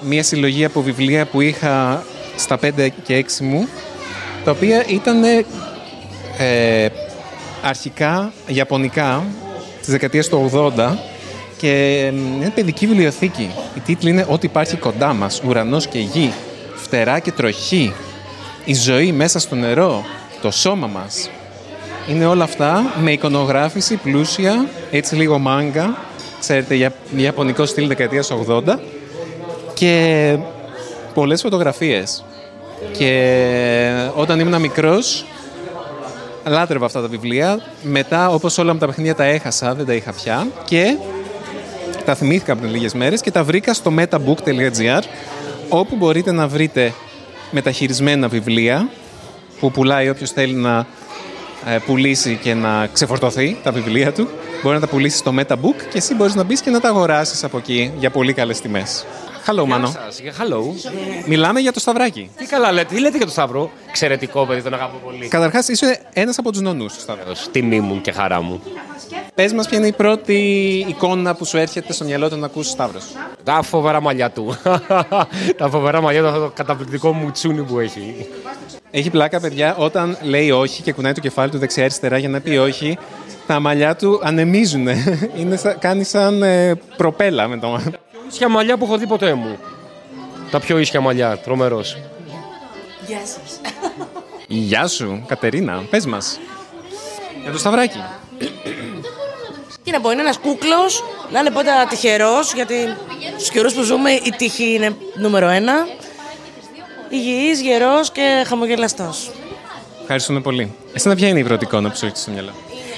μια 0.01 0.23
συλλογή 0.23 0.65
από 0.65 0.83
βιβλία 0.83 1.27
που 1.27 1.41
είχα 1.41 2.05
στα 2.37 2.59
5 2.63 2.89
και 3.03 3.25
6 3.39 3.41
μου, 3.41 3.69
τα 4.45 4.51
οποία 4.51 4.85
ήταν 4.87 5.25
ε, 6.39 6.89
αρχικά 7.63 8.33
ιαπωνικά 8.47 9.25
της 9.81 9.89
δεκαετίας 9.89 10.29
του 10.29 10.51
80 10.77 10.89
και 11.57 11.71
ε, 11.71 12.07
είναι 12.07 12.53
παιδική 12.55 12.87
βιβλιοθήκη. 12.87 13.51
Η 13.77 13.81
τίτλη 13.81 14.11
είναι 14.11 14.27
«Ό,τι 14.29 14.47
υπάρχει 14.47 14.77
κοντά 14.77 15.13
μας, 15.13 15.43
ουρανός 15.47 15.87
και 15.87 15.99
γη, 15.99 16.33
φτερά 16.75 17.19
και 17.19 17.33
τροχή, 17.33 17.93
η 18.65 18.75
ζωή 18.75 19.13
μέσα 19.13 19.39
στο 19.39 19.55
νερό, 19.55 20.05
το 20.43 20.51
σώμα 20.51 20.87
μας». 20.87 21.31
Είναι 22.09 22.27
όλα 22.27 22.45
αυτά 22.45 22.93
με 23.03 23.13
εικονογράφηση 23.13 23.97
πλούσια, 23.97 24.69
έτσι 24.91 25.15
λίγο 25.15 25.39
μάγκα, 25.39 25.97
ξέρετε, 26.41 26.75
για 26.75 26.93
ιαπωνικό 27.17 27.67
στυλ 27.67 27.87
δεκαετίας 27.87 28.31
80 28.31 28.79
και 29.75 30.37
πολλές 31.15 31.41
φωτογραφίες. 31.41 32.25
Και 32.93 34.09
όταν 34.15 34.41
ήμουν 34.41 34.61
μικρός, 34.61 35.25
λάτρευα 36.45 36.87
αυτά 36.87 37.01
τα 37.01 37.09
βιβλία. 37.09 37.61
Μετά, 37.83 38.29
όπως 38.31 38.59
όλα 38.59 38.73
μου 38.73 38.79
τα 38.79 38.87
παιχνίδια 38.87 39.15
τα 39.15 39.25
έχασα, 39.25 39.75
δεν 39.75 39.87
τα 39.87 39.95
είχα 39.95 40.13
πια. 40.13 40.47
Και 40.65 40.97
τα 42.05 42.15
θυμήθηκα 42.15 42.57
πριν 42.57 42.71
λίγες 42.71 42.95
μέρες 42.95 43.21
και 43.21 43.31
τα 43.31 43.45
βρήκα 43.45 43.75
στο 43.75 43.93
metabook.gr 43.99 45.03
όπου 45.69 45.97
μπορείτε 45.97 46.33
να 46.33 46.49
βρείτε 46.49 46.93
μεταχειρισμένα 47.55 48.29
βιβλία 48.29 48.89
που 49.61 49.71
πουλάει 49.71 50.09
όποιος 50.09 50.31
θέλει 50.31 50.55
να 50.55 50.87
ε, 51.67 51.79
πουλήσει 51.87 52.39
και 52.43 52.55
να 52.55 52.87
ξεφορτωθεί 52.87 53.57
τα 53.63 53.73
βιβλία 53.73 54.13
του. 54.13 54.29
Μπορεί 54.63 54.75
να 54.75 54.81
τα 54.81 54.87
πουλήσεις 54.87 55.19
στο 55.19 55.35
MetaBook 55.39 55.77
και 55.91 55.99
εσύ 55.99 56.15
μπορείς 56.15 56.35
να 56.35 56.43
μπεις 56.43 56.61
και 56.61 56.71
να 56.71 56.81
τα 56.81 56.89
αγοράσεις 56.89 57.45
από 57.45 57.59
εκεί 57.59 57.93
για 57.99 58.11
πολύ 58.11 58.33
καλές 58.33 58.61
τιμές. 58.61 59.05
Hello, 59.47 59.67
Μάνο. 59.67 59.87
Σας, 59.87 60.21
Hello. 60.39 60.91
Μιλάμε 61.27 61.61
για 61.61 61.73
το 61.73 61.81
Σταυράκι. 61.81 62.31
Τι 62.37 62.47
καλά 62.47 62.73
λέτε, 62.73 62.95
τι 62.95 63.01
λέτε 63.01 63.17
για 63.17 63.27
το 63.27 63.33
Σταύρο; 63.33 63.71
Εξαιρετικό 63.89 64.47
παιδί, 64.47 64.63
τον 64.63 64.75
αγαπώ 64.75 64.97
πολύ. 65.05 65.29
Καταρχάς, 65.29 65.69
είσαι 65.69 66.01
ένας 66.13 66.39
από 66.39 66.51
τους 66.51 66.61
νονούς 66.61 66.95
του 66.95 67.01
Σταυρό. 67.01 67.33
Τιμή 67.53 67.81
μου 67.81 68.01
και 68.01 68.13
χαρά 68.13 68.43
μου. 68.43 68.63
Πες 69.35 69.53
μας 69.53 69.69
ποια 69.69 69.79
είναι 69.79 69.87
η 69.87 69.93
πρώτη 69.93 70.35
εικόνα 70.89 71.35
που 71.35 71.45
σου 71.45 71.57
έρχεται 71.57 71.93
στο 71.93 72.05
μυαλό 72.05 72.27
όταν 72.27 72.45
ακούς 72.45 72.69
Σταύρος. 72.69 73.05
Τα 73.45 73.63
φοβερά 73.63 74.01
μαλλιά 74.01 74.31
του. 74.31 74.57
Τα 75.59 75.69
φοβερά 75.69 76.01
μαλλιά 76.01 76.21
του, 76.21 76.27
αυτό 76.27 76.41
το 76.41 76.53
καταπληκτικό 76.55 77.13
μου 77.13 77.31
τσούνι 77.31 77.63
που 77.63 77.79
έχει. 77.79 78.27
Έχει 78.91 79.11
πλάκα, 79.11 79.41
παιδιά, 79.41 79.77
όταν 79.77 80.17
λέει 80.23 80.51
όχι 80.51 80.83
και 80.83 80.93
κουνάει 80.93 81.13
το 81.13 81.21
κεφάλι 81.21 81.51
του 81.51 81.59
δεξιά-αριστερά 81.59 82.19
για 82.19 82.29
να 82.29 82.41
πει 82.41 82.57
όχι, 82.57 82.99
τα 83.47 83.61
μαλλιά 83.61 83.97
του 83.97 84.21
ανεμίζουν. 84.23 84.87
Είναι 85.39 85.57
σαν, 85.57 85.79
κάνει 85.79 86.05
σαν 86.05 86.43
ε, 86.43 86.75
προπέλα 86.97 87.49
με 87.49 87.59
το 87.59 87.81
Ίσια 88.31 88.49
μαλλιά 88.49 88.77
που 88.77 88.85
έχω 88.85 88.97
δει 88.99 89.07
ποτέ 89.07 89.35
μου. 89.35 89.57
Τα 90.51 90.61
πιο 90.61 90.79
ίσια 90.79 91.01
μαλλιά, 91.01 91.39
τρομερός. 91.39 91.99
Γεια 93.07 93.19
σας. 93.19 93.61
Γεια 94.47 94.87
σου, 94.87 95.25
Κατερίνα. 95.27 95.83
Πες 95.91 96.07
μας. 96.07 96.39
Για 97.43 97.53
το 97.53 97.59
Σταυράκι. 97.59 97.99
Τι 99.85 99.91
να 99.91 100.01
πω, 100.01 100.11
είναι 100.11 100.21
ένας 100.21 100.39
κούκλος, 100.39 101.05
να 101.33 101.41
είναι 101.41 101.51
πάντα 101.51 101.87
τυχερός, 101.89 102.53
γιατί 102.53 102.97
στους 103.37 103.51
καιρούς 103.51 103.75
που 103.75 103.83
ζούμε 103.83 104.11
η 104.11 104.35
τύχη 104.37 104.75
είναι 104.75 104.97
νούμερο 105.15 105.49
ένα. 105.49 105.87
Υγιής, 107.09 107.61
γερός 107.61 108.11
και 108.11 108.45
χαμογελαστός. 108.47 109.31
Ευχαριστούμε 110.01 110.41
πολύ. 110.41 110.75
Εσένα 110.93 111.15
ποια 111.15 111.29
είναι 111.29 111.39
η 111.39 111.45
πρώτη 111.45 111.65
εικόνα 111.65 111.89
που 111.91 111.97
σου 111.97 112.05
έρχεται 112.05 112.23
στο 112.23 112.31
μυαλό; 112.31 112.53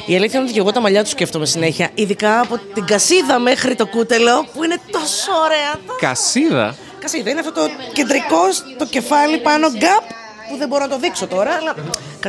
Η 0.06 0.16
αλήθεια 0.16 0.34
είναι 0.38 0.44
ότι 0.44 0.52
και 0.52 0.60
εγώ 0.60 0.72
τα 0.72 0.80
μαλλιά 0.80 1.02
τους 1.02 1.10
σκέφτομαι 1.10 1.46
συνέχεια. 1.46 1.90
Ειδικά 1.94 2.40
από 2.40 2.60
την 2.74 2.84
κασίδα 2.84 3.38
μέχρι 3.38 3.74
το 3.74 3.86
κούτελο 3.86 4.46
που 4.54 4.64
είναι 4.64 4.80
τόσο 4.90 5.32
ωραία. 5.44 5.96
Κασίδα; 6.00 6.76
Κασίδα 7.00 7.30
είναι 7.30 7.40
αυτό 7.40 7.52
το 7.52 7.68
κεντρικό 7.92 8.42
το 8.78 8.86
κεφάλι 8.86 9.38
πάνω 9.38 9.68
γκάπ 9.68 10.04
που 10.48 10.56
δεν 10.58 10.68
μπορώ 10.68 10.82
να 10.82 10.88
το 10.90 10.98
δείξω 10.98 11.26
τώρα, 11.26 11.50
αλλά 11.50 11.74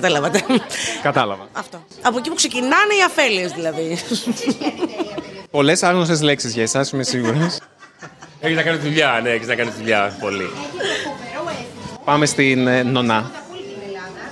καταλάβατε. 0.02 0.44
Κατάλαβα. 1.02 1.48
Αυτό. 1.54 1.84
Από 2.02 2.18
εκεί 2.18 2.30
που 2.30 2.36
ξεκινάνε 2.36 2.94
οι 3.00 3.04
αφέλειες 3.06 3.52
δηλαδή. 3.52 3.98
Πολλές 5.52 5.84
άγνωστες 5.84 6.22
λέξεις 6.22 6.54
για 6.54 6.64
εσάς, 6.64 6.90
είμαι 6.90 7.04
σίγουρος. 7.04 7.58
Έχεις 8.40 8.56
να 8.56 8.62
κάνεις 8.64 8.82
δουλειά, 8.82 9.20
ναι, 9.24 9.30
έχεις 9.30 9.48
να 9.48 9.56
κάνεις 9.56 9.74
δουλειά. 9.76 10.18
Πολύ. 10.20 10.50
Πάμε 12.06 12.26
στην 12.26 12.68
ε, 12.68 12.84
Νονά. 12.84 13.32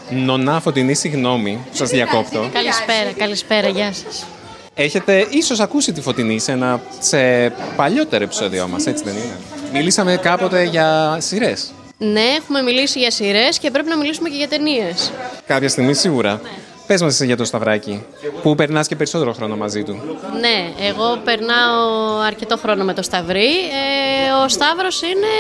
Νονά 0.10 0.60
Φωτεινή, 0.60 0.94
συγγνώμη 0.94 1.60
που 1.70 1.76
σας 1.76 1.90
διακόπτω. 1.90 2.50
Καλησπέρα, 2.54 3.12
καλησπέρα, 3.18 3.68
γεια 3.68 3.94
σας. 3.94 4.26
Έχετε 4.74 5.28
ίσως 5.30 5.60
ακούσει 5.60 5.94
τη 5.94 6.02
Φωτεινή 6.02 6.40
σε, 6.40 6.52
ένα, 6.52 6.82
σε 7.00 7.50
παλιότερο 7.76 8.24
επεισόδιο 8.24 8.68
μας, 8.68 8.86
έτσι 8.86 9.04
δεν 9.04 9.14
είναι; 9.14 9.38
Μιλήσαμε 9.74 10.18
κάποτε 10.18 10.64
για 10.64 11.18
σειρές. 11.20 11.74
Ναι, 11.98 12.22
έχουμε 12.22 12.62
μιλήσει 12.62 13.00
για 13.00 13.12
σειρές 13.12 13.60
και 13.60 13.72
πρέπει 13.72 13.90
να 13.90 13.98
μιλήσουμε 13.98 14.30
και 14.30 14.36
για 14.36 14.48
ταινίες. 14.48 15.12
Κάποια 15.46 15.70
στιγμή 15.70 15.94
σίγουρα. 15.94 16.42
Πες 16.88 17.02
μας 17.02 17.14
εσύ 17.14 17.26
για 17.26 17.38
το 17.38 17.46
Σταυράκι, 17.46 18.06
που 18.42 18.56
περνάς 18.56 18.88
και 18.88 18.96
περισσότερο 18.96 19.34
χρόνο 19.34 19.56
μαζί 19.56 19.84
του; 19.84 20.18
Ναι, 20.40 20.88
εγώ 20.88 21.18
περνάω 21.24 22.18
αρκετό 22.26 22.58
χρόνο 22.58 22.84
με 22.84 22.94
το 22.94 23.02
Σταυρί. 23.02 23.50
Ε, 23.50 24.44
ο 24.44 24.48
Σταύρος 24.48 25.02
είναι 25.02 25.34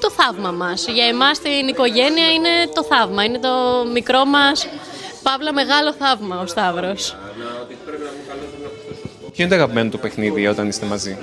το 0.00 0.10
θαύμα 0.10 0.50
μας. 0.50 0.86
Για 0.88 1.04
εμάς 1.04 1.38
την 1.38 1.68
οικογένεια 1.68 2.32
είναι 2.32 2.48
το 2.74 2.84
θαύμα. 2.84 3.24
Είναι 3.24 3.38
το 3.38 3.48
μικρό 3.92 4.24
μας, 4.24 4.66
παύλα 5.22 5.52
μεγάλο 5.52 5.92
θαύμα 5.92 6.40
ο 6.40 6.46
Σταύρος. 6.46 7.16
Ποιο 9.40 9.48
είναι 9.48 9.58
το 9.58 9.62
αγαπημένο 9.62 9.90
του 9.90 9.98
παιχνίδι 9.98 10.46
όταν 10.46 10.68
είστε 10.68 10.86
μαζί; 10.86 11.18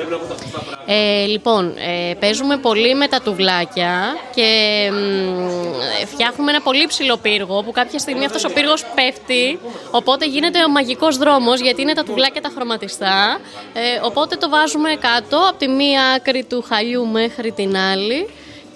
Ε, 0.85 1.25
λοιπόν, 1.25 1.73
ε, 1.77 2.13
παίζουμε 2.13 2.57
πολύ 2.57 2.95
με 2.95 3.07
τα 3.07 3.21
τουβλάκια 3.21 4.17
και 4.35 4.49
μ, 4.91 6.05
φτιάχνουμε 6.05 6.51
ένα 6.51 6.61
πολύ 6.61 6.85
ψηλό 6.87 7.17
πύργο 7.17 7.63
που 7.63 7.71
κάποια 7.71 7.99
στιγμή 7.99 8.25
αυτός 8.25 8.45
ο 8.45 8.49
πύργος 8.49 8.85
πέφτει 8.95 9.59
οπότε 9.91 10.25
γίνεται 10.27 10.63
ο 10.63 10.69
μαγικός 10.69 11.17
δρόμος 11.17 11.59
γιατί 11.59 11.81
είναι 11.81 11.93
τα 11.93 12.03
τουβλάκια 12.03 12.41
τα 12.41 12.51
χρωματιστά 12.55 13.39
ε, 13.73 13.79
οπότε 14.03 14.35
το 14.35 14.49
βάζουμε 14.49 14.89
κάτω 14.89 15.37
από 15.49 15.57
τη 15.57 15.67
μία 15.67 16.01
άκρη 16.15 16.43
του 16.43 16.65
χαλιού 16.67 17.07
μέχρι 17.07 17.51
την 17.51 17.77
άλλη 17.77 18.27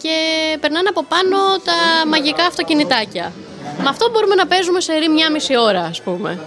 και 0.01 0.15
περνάνε 0.59 0.89
από 0.89 1.03
πάνω 1.03 1.37
τα 1.63 2.07
μαγικά 2.07 2.45
αυτοκινητάκια. 2.45 3.31
Με 3.77 3.89
αυτό 3.89 4.09
μπορούμε 4.11 4.35
να 4.35 4.47
παίζουμε 4.47 4.79
σε 4.79 4.93
ρί 4.93 5.09
μια 5.09 5.31
μισή 5.31 5.57
ώρα 5.57 5.81
ας 5.81 6.01
πούμε. 6.01 6.39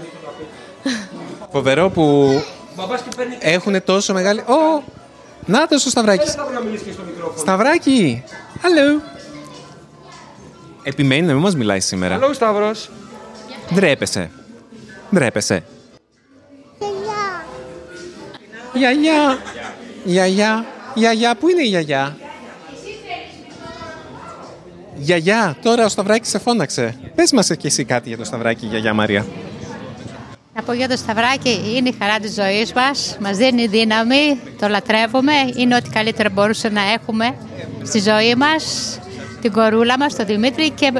Φοβερό 1.52 1.90
που 1.90 2.32
έχουν 3.38 3.84
τόσο 3.84 4.12
μεγάλη. 4.12 4.40
Ω! 4.40 4.82
Να 5.46 5.66
το 5.66 5.74
ο 5.74 5.78
Σταυράκη. 5.78 6.28
Σταυράκη! 7.36 8.24
Hello! 8.62 9.00
Επιμένει 10.82 11.26
να 11.26 11.32
μην 11.32 11.42
μας 11.42 11.56
μιλάει 11.56 11.80
σήμερα. 11.80 12.18
Hello, 12.18 12.34
Σταύρος. 12.34 12.90
Ντρέπεσαι. 13.74 14.30
Ντρέπεσαι. 15.14 15.64
Γιαγιά. 18.74 19.38
Γιαγιά. 20.04 20.64
Γιαγιά. 20.94 21.34
Πού 21.34 21.48
είναι 21.48 21.62
η 21.62 21.66
γιαγιά; 21.66 22.16
Γιαγιά. 24.94 25.56
Τώρα 25.62 25.84
ο 25.84 25.88
Σταυράκης 25.88 26.28
σε 26.28 26.38
φώναξε. 26.38 26.98
Πες 27.14 27.32
μας 27.32 27.46
και 27.46 27.66
εσύ 27.66 27.84
κάτι 27.84 28.08
για 28.08 28.18
το 28.18 28.24
Σταυράκη, 28.24 28.66
γιαγιά 28.66 28.94
Μαρία. 28.94 29.26
Να 30.56 30.62
πω 30.62 30.72
για 30.72 30.88
το 30.88 30.96
Σταυράκι, 30.96 31.74
είναι 31.76 31.88
η 31.88 31.94
χαρά 31.98 32.18
της 32.18 32.34
ζωής 32.34 32.72
μας, 32.72 33.16
μας 33.20 33.36
δίνει 33.36 33.66
δύναμη, 33.66 34.40
το 34.60 34.68
λατρεύουμε, 34.68 35.32
είναι 35.56 35.76
ό,τι 35.76 35.90
καλύτερο 35.90 36.28
μπορούσε 36.32 36.68
να 36.68 36.80
έχουμε 36.92 37.36
στη 37.82 37.98
ζωή 37.98 38.34
μας, 38.34 38.64
την 39.40 39.52
κορούλα 39.52 39.98
μας, 39.98 40.16
τον 40.16 40.26
Δημήτρη 40.26 40.70
και 40.70 40.92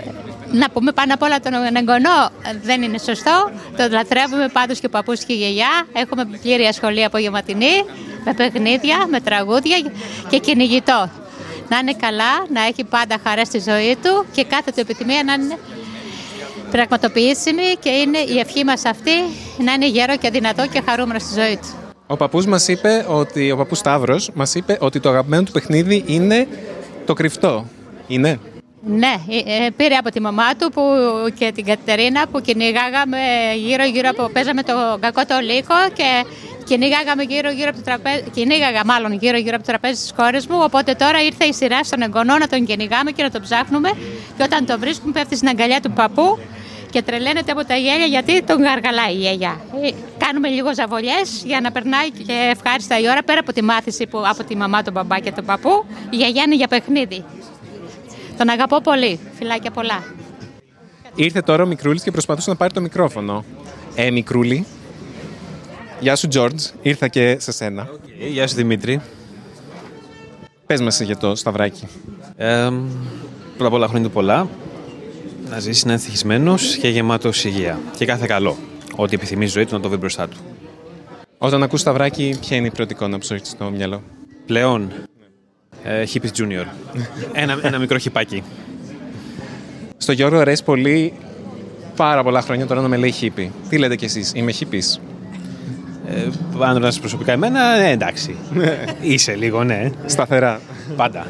να 0.52 0.70
πούμε 0.70 0.92
πάνω 0.92 1.14
απ' 1.14 1.22
όλα 1.22 1.40
τον 1.40 1.52
εγγονό 1.76 2.30
δεν 2.62 2.82
είναι 2.82 2.98
σωστό, 2.98 3.50
το 3.76 3.88
λατρεύουμε 3.90 4.48
πάντως 4.52 4.80
και 4.80 4.86
ο 4.86 4.90
παππούς 4.90 5.24
και 5.24 5.32
η 5.32 5.36
γιαγιά, 5.36 5.86
έχουμε 5.92 6.24
πλήρη 6.24 6.64
ασχολία 6.64 7.06
απογευματινή, 7.06 7.84
με 8.24 8.34
παιχνίδια, 8.34 9.06
με 9.10 9.20
τραγούδια 9.20 9.76
και 10.28 10.38
κυνηγητό. 10.38 11.10
Να 11.68 11.78
είναι 11.78 11.94
καλά, 11.94 12.46
να 12.52 12.62
έχει 12.62 12.84
πάντα 12.84 13.16
χαρά 13.24 13.44
στη 13.44 13.58
ζωή 13.58 13.96
του 14.02 14.26
και 14.32 14.44
κάθε 14.44 14.70
του 14.70 14.80
επιθυμία 14.80 15.22
να 15.24 15.32
είναι 15.32 15.58
πραγματοποιήσιμη 16.70 17.74
και 17.80 17.90
είναι 17.90 18.18
η 18.18 18.38
ευχή 18.38 18.64
μας 18.64 18.84
αυτή 18.84 19.12
να 19.58 19.72
είναι 19.72 19.88
γέρο 19.88 20.16
και 20.16 20.30
δυνατό 20.30 20.66
και 20.66 20.82
χαρούμενο 20.86 21.18
στη 21.18 21.40
ζωή 21.40 21.56
του. 21.56 21.68
Ο 22.06 22.16
παππούς 22.16 22.46
μας 22.46 22.68
είπε 22.68 23.06
ότι, 23.08 23.50
ο 23.50 23.56
παππούς 23.56 23.78
Σταύρος 23.78 24.30
μας 24.34 24.54
είπε 24.54 24.78
ότι 24.80 25.00
το 25.00 25.08
αγαπημένο 25.08 25.42
του 25.42 25.52
παιχνίδι 25.52 26.04
είναι 26.06 26.48
το 27.06 27.12
κρυφτό. 27.12 27.66
Είναι. 28.06 28.38
Ναι, 28.86 29.14
ε, 29.28 29.64
ε, 29.64 29.70
πήρε 29.70 29.94
από 29.94 30.10
τη 30.10 30.20
μαμά 30.20 30.54
του 30.58 30.70
που, 30.70 30.82
και 31.38 31.52
την 31.54 31.64
Κατερίνα 31.64 32.26
που 32.26 32.40
κυνηγάγαμε 32.40 33.18
γύρω-γύρω 33.56 34.08
από, 34.10 34.28
παίζαμε 34.32 34.62
το 34.62 34.72
κακό 35.00 35.24
το 35.26 35.38
λύκο 35.42 35.74
και 35.92 36.24
κυνηγάγαμε 36.64 37.22
γύρω-γύρω 37.22 37.68
από 37.68 37.78
το 37.78 37.84
τραπέζι, 37.84 38.22
κυνήγαγα 38.34 38.84
μάλλον 38.84 39.12
γύρω-γύρω 39.12 39.56
από 39.56 39.64
το 39.64 39.70
τραπέζι 39.70 40.00
της 40.00 40.12
κόρης 40.16 40.46
μου, 40.46 40.58
οπότε 40.62 40.94
τώρα 40.94 41.22
ήρθε 41.22 41.44
η 41.44 41.52
σειρά 41.52 41.84
στον 41.84 42.02
εγγονό 42.02 42.38
να 42.38 42.48
τον 42.48 42.64
κυνηγάμε 42.64 43.10
και 43.10 43.22
να 43.22 43.30
τον 43.30 43.42
ψάχνουμε 43.42 43.90
και 44.36 44.42
όταν 44.42 44.66
τον 44.66 44.80
βρίσκουμε 44.80 45.12
πέφτει 45.12 45.36
στην 45.36 45.48
αγκαλιά 45.48 45.80
του 45.80 45.90
παππού 45.90 46.38
και 46.94 47.02
τρελαίνεται 47.02 47.52
από 47.52 47.64
τα 47.64 47.76
γέλια 47.76 48.06
γιατί 48.06 48.42
τον 48.42 48.62
γαργαλάει 48.62 49.12
η 49.14 49.16
γιαγιά. 49.16 49.60
Ε, 49.82 49.90
Κάνουμε 50.18 50.48
λίγο 50.48 50.74
ζαβολιέ 50.74 51.20
για 51.44 51.60
να 51.60 51.72
περνάει 51.72 52.10
και 52.10 52.32
ευχάριστα 52.50 52.98
η 53.00 53.08
ώρα 53.08 53.22
πέρα 53.22 53.40
από 53.40 53.52
τη 53.52 53.62
μάθηση 53.62 54.06
που, 54.06 54.22
από 54.26 54.44
τη 54.44 54.56
μαμά, 54.56 54.82
τον 54.82 54.92
μπαμπά 54.92 55.18
και 55.18 55.32
τον 55.32 55.44
παππού. 55.44 55.84
Η 56.10 56.16
γιαγιά 56.16 56.42
είναι 56.42 56.54
για 56.54 56.68
παιχνίδι. 56.68 57.24
Τον 58.38 58.48
αγαπώ 58.48 58.80
πολύ. 58.80 59.18
Φιλάκια 59.34 59.70
πολλά. 59.70 60.04
Ήρθε 61.14 61.40
τώρα 61.40 61.62
ο 61.62 61.66
Μικρούλης 61.66 62.02
και 62.02 62.10
προσπαθούσε 62.10 62.50
να 62.50 62.56
πάρει 62.56 62.72
το 62.72 62.80
μικρόφωνο. 62.80 63.44
Ε, 63.94 64.10
Μικρούλη. 64.10 64.66
Γεια 66.00 66.16
σου, 66.16 66.28
Τζόρτζ. 66.28 66.64
Ήρθα 66.82 67.08
και 67.08 67.36
σε 67.40 67.52
σένα. 67.52 67.88
Γεια 68.30 68.48
σου 68.48 68.54
Δημήτρη. 68.54 69.00
Πες 70.66 70.80
μας 70.80 71.00
για 71.00 71.16
το 71.16 71.34
Σταυράκι. 71.34 71.88
Ε, 72.36 72.68
πρώτα 73.56 73.66
απ' 73.66 73.72
όλα 73.72 73.86
χρόνια 73.86 74.06
του 74.08 74.14
πολλά. 74.14 74.48
Να 75.50 75.58
ζήσει 75.58 75.86
να 75.86 75.92
είναι 75.92 76.00
ευτυχισμένος 76.00 76.76
και 76.76 76.88
γεμάτος 76.88 77.44
υγεία. 77.44 77.80
Και 77.96 78.04
κάθε 78.04 78.26
καλό. 78.26 78.56
Ό,τι 78.96 79.14
επιθυμείς 79.14 79.48
η 79.48 79.52
ζωή 79.52 79.66
του 79.66 79.74
να 79.74 79.80
το 79.80 79.88
βρεις 79.88 80.00
μπροστά 80.00 80.28
του. 80.28 80.36
Όταν 81.38 81.62
ακούς 81.62 81.80
Σταυράκι, 81.80 82.36
ποια 82.40 82.56
είναι 82.56 82.66
η 82.66 82.70
πρώτη 82.70 82.92
εικόνα 82.92 83.18
που 83.18 83.24
σου 83.24 83.32
έρχεται 83.32 83.50
στο 83.50 83.70
μυαλό; 83.70 84.02
Πλέον, 84.46 84.92
ε, 85.84 86.04
Hippies 86.14 86.40
Junior. 86.42 86.66
ένα, 87.42 87.58
ένα 87.62 87.78
μικρό 87.78 87.98
χιπάκι. 87.98 88.42
Στο 89.96 90.12
Γιώργο 90.12 90.38
αρέσει 90.38 90.64
πολύ 90.64 91.12
πάρα 91.96 92.22
πολλά 92.22 92.42
χρόνια 92.42 92.66
τώρα 92.66 92.80
να 92.80 92.88
με 92.88 92.96
λέει 92.96 93.10
χίπη. 93.10 93.52
Τι 93.68 93.78
λέτε 93.78 93.96
κι 93.96 94.04
εσείς, 94.04 94.32
είμαι 94.34 94.52
χίπης. 94.52 95.00
Ε, 96.06 96.28
αν 96.58 96.74
ρωτάς 96.74 97.00
προσωπικά 97.00 97.32
εμένα, 97.32 97.76
ε, 97.76 97.90
εντάξει. 97.90 98.36
Είσαι 99.00 99.34
λίγο, 99.34 99.64
ναι. 99.64 99.90
Σταθερά. 100.06 100.60
Πάντα. 100.96 101.26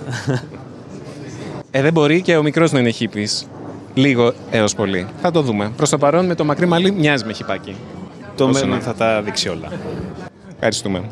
Ε, 1.70 1.82
δεν 1.82 1.92
μπορεί 1.92 2.22
και 2.22 2.36
ο 2.36 2.42
μικρός 2.42 2.72
να 2.72 2.78
είναι 2.78 2.90
χίπης. 2.90 3.46
Λίγο 3.94 4.32
έως 4.50 4.74
πολύ. 4.74 5.06
Θα 5.20 5.30
το 5.30 5.42
δούμε. 5.42 5.72
Προς 5.76 5.90
το 5.90 5.98
παρόν 5.98 6.26
με 6.26 6.34
το 6.34 6.44
μακρύ 6.44 6.66
μαλλί 6.66 6.90
μοιάζει 6.92 7.24
με 7.24 7.32
χιπάκι. 7.32 7.76
Το 8.36 8.44
Όσο 8.44 8.52
μέλλον 8.52 8.78
να. 8.78 8.80
θα 8.84 8.94
τα 8.94 9.22
δείξει 9.22 9.48
όλα. 9.48 9.68
Ευχαριστούμε. 10.54 11.02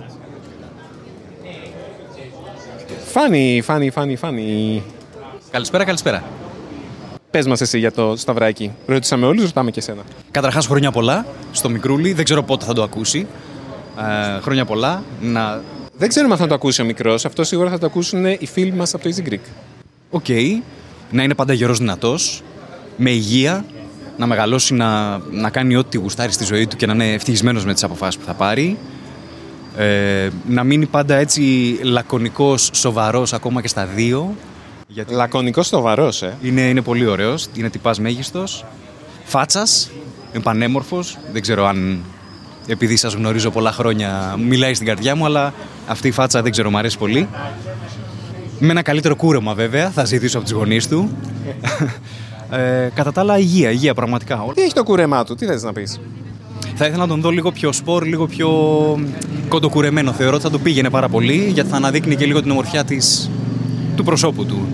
Φάνη, 3.07 3.61
Φάνη, 3.64 3.90
Φάνη, 3.90 4.16
Φάνη. 4.16 4.83
Καλησπέρα, 5.51 5.85
καλησπέρα. 5.85 6.23
Πες 7.31 7.47
μας 7.47 7.61
εσύ 7.61 7.79
για 7.79 7.92
το 7.92 8.14
Σταυράκι. 8.16 8.73
Ρωτήσαμε 8.87 9.27
όλους, 9.27 9.45
ρωτάμε 9.45 9.71
και 9.71 9.79
εσένα. 9.81 10.03
Καταρχάς, 10.31 10.66
χρόνια 10.66 10.90
πολλά 10.90 11.27
στο 11.53 11.68
μικρούλι. 11.68 12.12
Δεν 12.12 12.25
ξέρω 12.25 12.42
πότε 12.42 12.64
θα 12.64 12.73
το 12.73 12.83
ακούσει. 12.83 13.27
Ε, 14.37 14.40
χρόνια 14.40 14.64
πολλά. 14.64 15.03
Να... 15.21 15.61
Δεν 15.97 16.09
ξέρουμε 16.09 16.33
αν 16.33 16.38
θα 16.38 16.47
το 16.47 16.55
ακούσει 16.55 16.83
ο 16.83 16.85
μικρός. 16.85 17.25
Αυτό 17.25 17.45
σίγουρα 17.45 17.71
θα 17.71 17.79
το 17.79 17.87
ακούσουν 17.87 18.25
οι 18.27 18.47
φίλοι 18.53 18.73
μας 18.73 18.95
από 18.95 19.03
το 19.03 19.14
Easy 19.16 19.29
Greek. 19.29 19.38
OK. 20.11 20.27
Να 21.11 21.23
είναι 21.23 21.35
πάντα 21.35 21.53
γερός 21.53 21.79
δυνατός. 21.79 22.42
Με 22.96 23.11
υγεία. 23.11 23.64
Να 24.16 24.26
μεγαλώσει, 24.26 24.74
να, 24.74 25.18
να 25.18 25.50
κάνει 25.50 25.76
ό,τι 25.76 25.98
γουστάρει 25.98 26.33
στη 26.33 26.44
ζωή 26.44 26.66
του 26.66 26.76
και 26.76 26.87
να 26.87 26.92
είναι 26.92 27.12
ευτυχισμένος 27.12 27.64
με 27.64 27.72
τις 27.72 27.85
αποφάσεις 27.85 28.20
που 28.20 28.26
θα 28.26 28.33
πάρει. 28.33 28.78
Ε, 29.76 30.28
να 30.48 30.64
μείνει 30.64 30.87
πάντα 30.87 31.14
έτσι 31.14 31.42
λακωνικός, 31.83 32.70
σοβαρός 32.72 33.33
ακόμα 33.33 33.61
και 33.61 33.68
στα 33.68 33.87
δύο. 33.87 34.35
Γιατί... 34.87 35.14
Λακωνικός 35.14 35.66
σοβαρός, 35.66 36.22
ε. 36.22 36.37
Είναι, 36.42 36.61
είναι 36.61 36.81
πολύ 36.81 37.07
ωραίος. 37.07 37.46
Είναι 37.55 37.70
τυπάς 37.70 38.00
μέγιστος. 38.00 38.64
Φάτσας. 39.24 39.90
Είναι 40.33 40.42
πανέμορφος. 40.42 41.18
Δεν 41.33 41.42
ξέρω 41.42 41.66
αν 41.66 42.00
επειδή 42.66 42.96
σας 42.96 43.14
γνωρίζω 43.14 43.50
πολλά 43.50 43.72
χρόνια 43.72 44.37
μιλάει 44.38 44.74
στην 44.74 44.87
καρδιά 44.87 45.16
μου, 45.16 45.24
αλλά 45.24 45.55
αυτή 45.87 46.09
η 46.09 46.11
φάτσα 46.11 46.42
δεν 46.42 46.50
ξέρω, 46.50 46.70
μου 46.70 46.78
αρέσει 46.78 46.98
πολύ. 46.98 47.28
Με 48.59 48.70
ένα 48.70 48.83
καλύτερο 48.83 49.16
κούρεμα 49.16 49.55
βέβαια, 49.55 49.90
θα 49.90 50.05
ζητήσω 50.05 50.37
από 50.37 50.46
τις 50.46 50.55
γονείς 50.55 50.88
του. 50.88 51.16
Ε, 52.53 52.91
κατά 52.95 53.12
τα 53.12 53.21
άλλα 53.21 53.38
υγεία, 53.38 53.71
υγεία 53.71 53.95
πραγματικά. 53.95 54.45
Τι 54.55 54.62
έχει 54.62 54.73
το 54.73 54.83
κούρεμά 54.83 55.25
του, 55.25 55.35
τι 55.35 55.47
θες 55.47 55.62
να 55.62 55.73
πεις; 55.73 56.01
Θα 56.75 56.87
ήθελα 56.87 57.03
να 57.03 57.09
τον 57.09 57.21
δω 57.21 57.31
λίγο 57.31 57.51
πιο 57.53 57.73
σπορ, 57.73 58.05
λίγο 58.05 58.27
πιο 58.27 58.51
κοντοκουρεμένο. 59.49 60.12
Θεωρώ 60.12 60.35
ότι 60.35 60.45
θα 60.45 60.51
του 60.51 60.61
πήγαινε 60.61 60.91
πάρα 60.91 61.09
πολύ, 61.09 61.51
γιατί 61.53 61.71
θα 61.71 61.77
αναδείκνει 61.77 62.17
και 62.17 62.27
λίγο 62.27 62.43
την 62.43 62.51
ομορφιά 62.51 62.85
της, 62.85 63.31
του 63.97 64.05
προσώπου 64.05 64.47
του. 64.47 64.67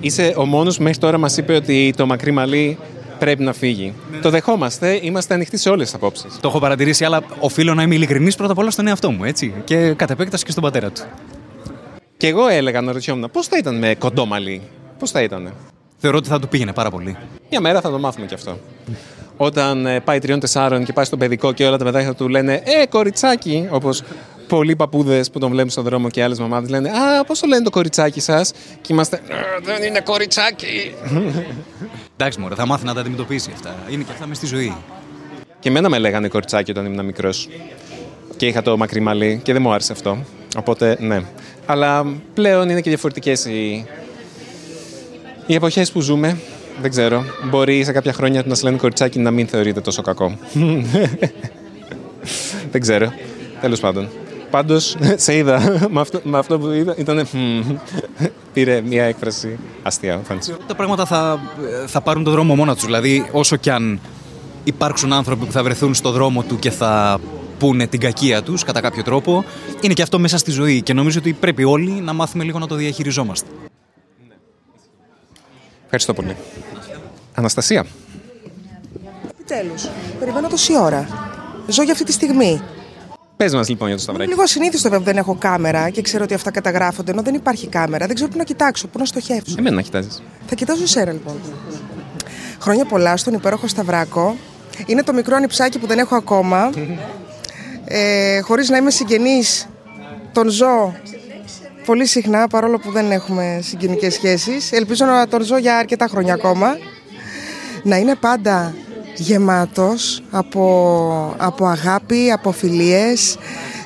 Είσαι 0.00 0.34
ο 0.36 0.44
μόνος 0.44 0.76
που 0.76 0.82
μέχρι 0.82 0.98
τώρα 0.98 1.18
μας 1.18 1.36
είπε 1.36 1.54
ότι 1.54 1.94
το 1.96 2.06
μακρύ 2.06 2.30
μαλλί 2.30 2.78
πρέπει 3.18 3.42
να 3.42 3.52
φύγει. 3.52 3.94
Το 4.22 4.30
δεχόμαστε, 4.30 4.98
είμαστε 5.02 5.34
ανοιχτοί 5.34 5.56
σε 5.56 5.68
όλες 5.68 5.84
τις 5.84 5.94
απόψεις. 5.94 6.38
Το 6.40 6.48
έχω 6.48 6.58
παρατηρήσει, 6.58 7.04
αλλά 7.04 7.22
οφείλω 7.40 7.74
να 7.74 7.82
είμαι 7.82 7.94
ειλικρινής 7.94 8.36
πρώτα 8.36 8.52
απ' 8.52 8.58
όλα 8.58 8.70
στον 8.70 8.86
εαυτό 8.86 9.10
μου, 9.10 9.24
έτσι. 9.24 9.54
Και 9.64 9.92
κατ' 9.92 10.10
επέκταση 10.10 10.44
και 10.44 10.50
στον 10.50 10.62
πατέρα 10.62 10.90
του. 10.90 11.02
Και 12.16 12.26
εγώ 12.26 12.48
έλεγα 12.48 12.80
να 12.80 12.92
ρωτιόμουν 12.92 13.30
πώς 13.32 13.46
θα 13.46 13.56
ήταν 13.58 13.78
με 13.78 13.94
κοντό 13.98 14.26
μαλλί; 14.26 14.62
Πώς 14.98 15.10
θα 15.10 15.22
ήταν. 15.22 15.52
Θεωρώ 16.02 16.16
ότι 16.18 16.28
θα 16.28 16.38
του 16.38 16.48
πήγαινε 16.48 16.72
πάρα 16.72 16.90
πολύ. 16.90 17.16
Μια 17.50 17.60
μέρα 17.60 17.80
θα 17.80 17.90
το 17.90 17.98
μάθουμε 17.98 18.26
κι 18.26 18.34
αυτό. 18.34 18.58
Όταν 19.36 19.86
ε, 19.86 20.00
πάει 20.00 20.18
τριών-τεσσάρων 20.18 20.84
και 20.84 20.92
πάει 20.92 21.04
στο 21.04 21.16
παιδικό 21.16 21.52
και 21.52 21.66
όλα 21.66 21.76
τα 21.76 21.84
παιδάκια 21.84 22.08
θα 22.08 22.14
του 22.14 22.28
λένε 22.28 22.62
Ε, 22.82 22.86
κοριτσάκι! 22.86 23.68
Όπως 23.70 24.02
πολλοί 24.48 24.76
παππούδες 24.76 25.30
που 25.30 25.38
τον 25.38 25.50
βλέπουν 25.50 25.70
στον 25.70 25.84
δρόμο 25.84 26.08
και 26.08 26.22
άλλες 26.22 26.38
μαμάδες 26.38 26.70
λένε 26.70 26.88
Α, 26.90 27.24
πώς 27.24 27.40
το 27.40 27.46
λένε 27.46 27.62
το 27.62 27.70
κοριτσάκι 27.70 28.20
σας; 28.20 28.52
Και 28.80 28.92
είμαστε. 28.92 29.20
«Ε, 29.28 29.34
Δεν 29.62 29.82
είναι 29.82 30.00
κοριτσάκι. 30.00 30.94
Εντάξει, 32.16 32.40
μωρέ, 32.40 32.54
θα 32.54 32.66
μάθει 32.66 32.84
να 32.84 32.94
τα 32.94 33.00
αντιμετωπίσει 33.00 33.50
αυτά. 33.54 33.74
Είναι 33.90 34.02
και 34.02 34.12
αυτά 34.12 34.26
μες 34.26 34.36
στη 34.36 34.46
ζωή. 34.46 34.76
Και 35.58 35.68
εμένα 35.68 35.88
με 35.88 35.98
λέγανε 35.98 36.28
κοριτσάκι 36.28 36.70
όταν 36.70 36.84
ήμουν 36.86 37.04
μικρός. 37.04 37.48
Και 38.36 38.46
είχα 38.46 38.62
το 38.62 38.76
μακρύ 38.76 39.00
μαλλί 39.00 39.40
και 39.42 39.52
δεν 39.52 39.62
μου 39.62 39.72
άρεσε 39.72 39.92
αυτό. 39.92 40.18
Οπότε, 40.56 40.96
ναι. 41.00 41.22
Αλλά 41.66 42.06
πλέον 42.34 42.68
είναι 42.68 42.80
και 42.80 42.88
διαφορετικές 42.88 43.44
οι, 43.44 43.86
οι 45.50 45.54
εποχές 45.54 45.92
που 45.92 46.00
ζούμε. 46.00 46.38
Δεν 46.80 46.90
ξέρω. 46.90 47.24
Μπορεί 47.50 47.84
σε 47.84 47.92
κάποια 47.92 48.12
χρόνια 48.12 48.42
να 48.46 48.54
σε 48.54 48.64
λένε 48.64 48.76
κοριτσάκι 48.76 49.18
να 49.18 49.30
μην 49.30 49.46
θεωρείται 49.46 49.80
τόσο 49.80 50.02
κακό. 50.02 50.36
Δεν 52.72 52.80
ξέρω. 52.80 53.12
Τέλος 53.60 53.80
πάντων. 53.80 54.08
Πάντως, 54.50 54.96
σε 55.24 55.36
είδα. 55.36 55.88
με, 55.90 56.00
αυτό, 56.00 56.20
με 56.22 56.38
αυτό 56.38 56.58
που 56.58 56.70
είδα 56.70 56.94
ήταν. 56.98 57.16
«Μμμ». 57.32 57.76
Πήρε 58.52 58.80
μια 58.80 59.04
έκφραση 59.04 59.58
αστεία. 59.82 60.20
φάνηκε. 60.24 60.54
Τα 60.66 60.74
πράγματα 60.74 61.04
θα, 61.04 61.40
θα 61.86 62.00
πάρουν 62.00 62.24
τον 62.24 62.32
δρόμο 62.32 62.54
μόνα 62.54 62.74
τους. 62.74 62.84
Δηλαδή, 62.84 63.28
όσο 63.32 63.56
κι 63.56 63.70
αν 63.70 64.00
υπάρξουν 64.64 65.12
άνθρωποι 65.12 65.44
που 65.44 65.52
θα 65.52 65.62
βρεθούν 65.62 65.94
στο 65.94 66.10
δρόμο 66.10 66.42
του 66.42 66.58
και 66.58 66.70
θα 66.70 67.20
πούνε 67.58 67.86
την 67.86 68.00
κακία 68.00 68.42
τους 68.42 68.64
κατά 68.64 68.80
κάποιο 68.80 69.02
τρόπο, 69.02 69.44
είναι 69.80 69.94
και 69.94 70.02
αυτό 70.02 70.18
μέσα 70.18 70.38
στη 70.38 70.50
ζωή. 70.50 70.82
Και 70.82 70.92
νομίζω 70.92 71.18
ότι 71.18 71.32
πρέπει 71.32 71.64
όλοι 71.64 71.90
να 71.90 72.12
μάθουμε 72.12 72.44
λίγο 72.44 72.58
να 72.58 72.66
το 72.66 72.74
διαχειριζόμαστε. 72.74 73.46
Ευχαριστώ 75.92 76.14
πολύ. 76.14 76.36
Αναστασία. 77.34 77.86
Επιτέλους. 79.30 79.88
Περιμένω 80.18 80.48
τόση 80.48 80.78
ώρα. 80.78 81.08
Ζω 81.68 81.82
για 81.82 81.92
αυτή 81.92 82.04
τη 82.04 82.12
στιγμή. 82.12 82.60
Πες 83.36 83.54
μας 83.54 83.68
λοιπόν 83.68 83.88
για 83.88 83.96
το 83.96 84.02
Είναι 84.02 84.02
σταυράκι. 84.02 84.30
λίγο 84.30 84.42
ασυνήθιστο 84.42 84.82
βέβαια 84.82 84.98
που 84.98 85.04
δεν 85.04 85.16
έχω 85.16 85.34
κάμερα 85.34 85.90
και 85.90 86.02
ξέρω 86.02 86.24
ότι 86.24 86.34
αυτά 86.34 86.50
καταγράφονται, 86.50 87.10
ενώ 87.10 87.22
δεν 87.22 87.34
υπάρχει 87.34 87.66
κάμερα. 87.66 88.06
Δεν 88.06 88.14
ξέρω 88.14 88.30
πού 88.30 88.36
να 88.36 88.44
κοιτάξω, 88.44 88.86
πού 88.86 88.98
να 88.98 89.04
στοχεύσω. 89.04 89.54
Εμένα 89.58 89.76
να 89.76 89.82
κοιτάζεις. 89.82 90.22
Θα 90.46 90.54
κοιτάζω 90.54 90.82
εσένα 90.82 91.12
λοιπόν. 91.12 91.34
Χρόνια 92.60 92.84
πολλά 92.84 93.16
στον 93.16 93.34
υπέροχο 93.34 93.66
Σταυράκο. 93.66 94.36
Είναι 94.86 95.02
το 95.02 95.12
μικρό 95.12 95.36
ανιψάκι 95.36 95.78
που 95.78 95.86
δεν 95.86 95.98
έχω 95.98 96.16
ακόμα. 96.16 96.70
Ε, 97.84 98.40
χωρίς 98.40 98.68
να 98.68 98.76
είμαι 98.76 98.90
συγγενής, 98.90 99.66
τον 100.32 100.48
ζω 100.48 100.94
πολύ 101.90 102.06
συχνά, 102.06 102.46
παρόλο 102.46 102.78
που 102.78 102.90
δεν 102.92 103.10
έχουμε 103.10 103.60
συγγενικές 103.62 104.14
σχέσεις. 104.14 104.72
Ελπίζω 104.72 105.04
να 105.04 105.28
τον 105.28 105.42
ζω 105.42 105.56
για 105.58 105.76
αρκετά 105.76 106.06
χρόνια 106.06 106.34
ακόμα. 106.34 106.78
Να 107.82 107.96
είναι 107.96 108.14
πάντα 108.14 108.74
γεμάτος 109.16 110.22
από, 110.30 111.34
από 111.36 111.66
αγάπη, 111.66 112.30
από 112.30 112.52
φιλίες, 112.52 113.38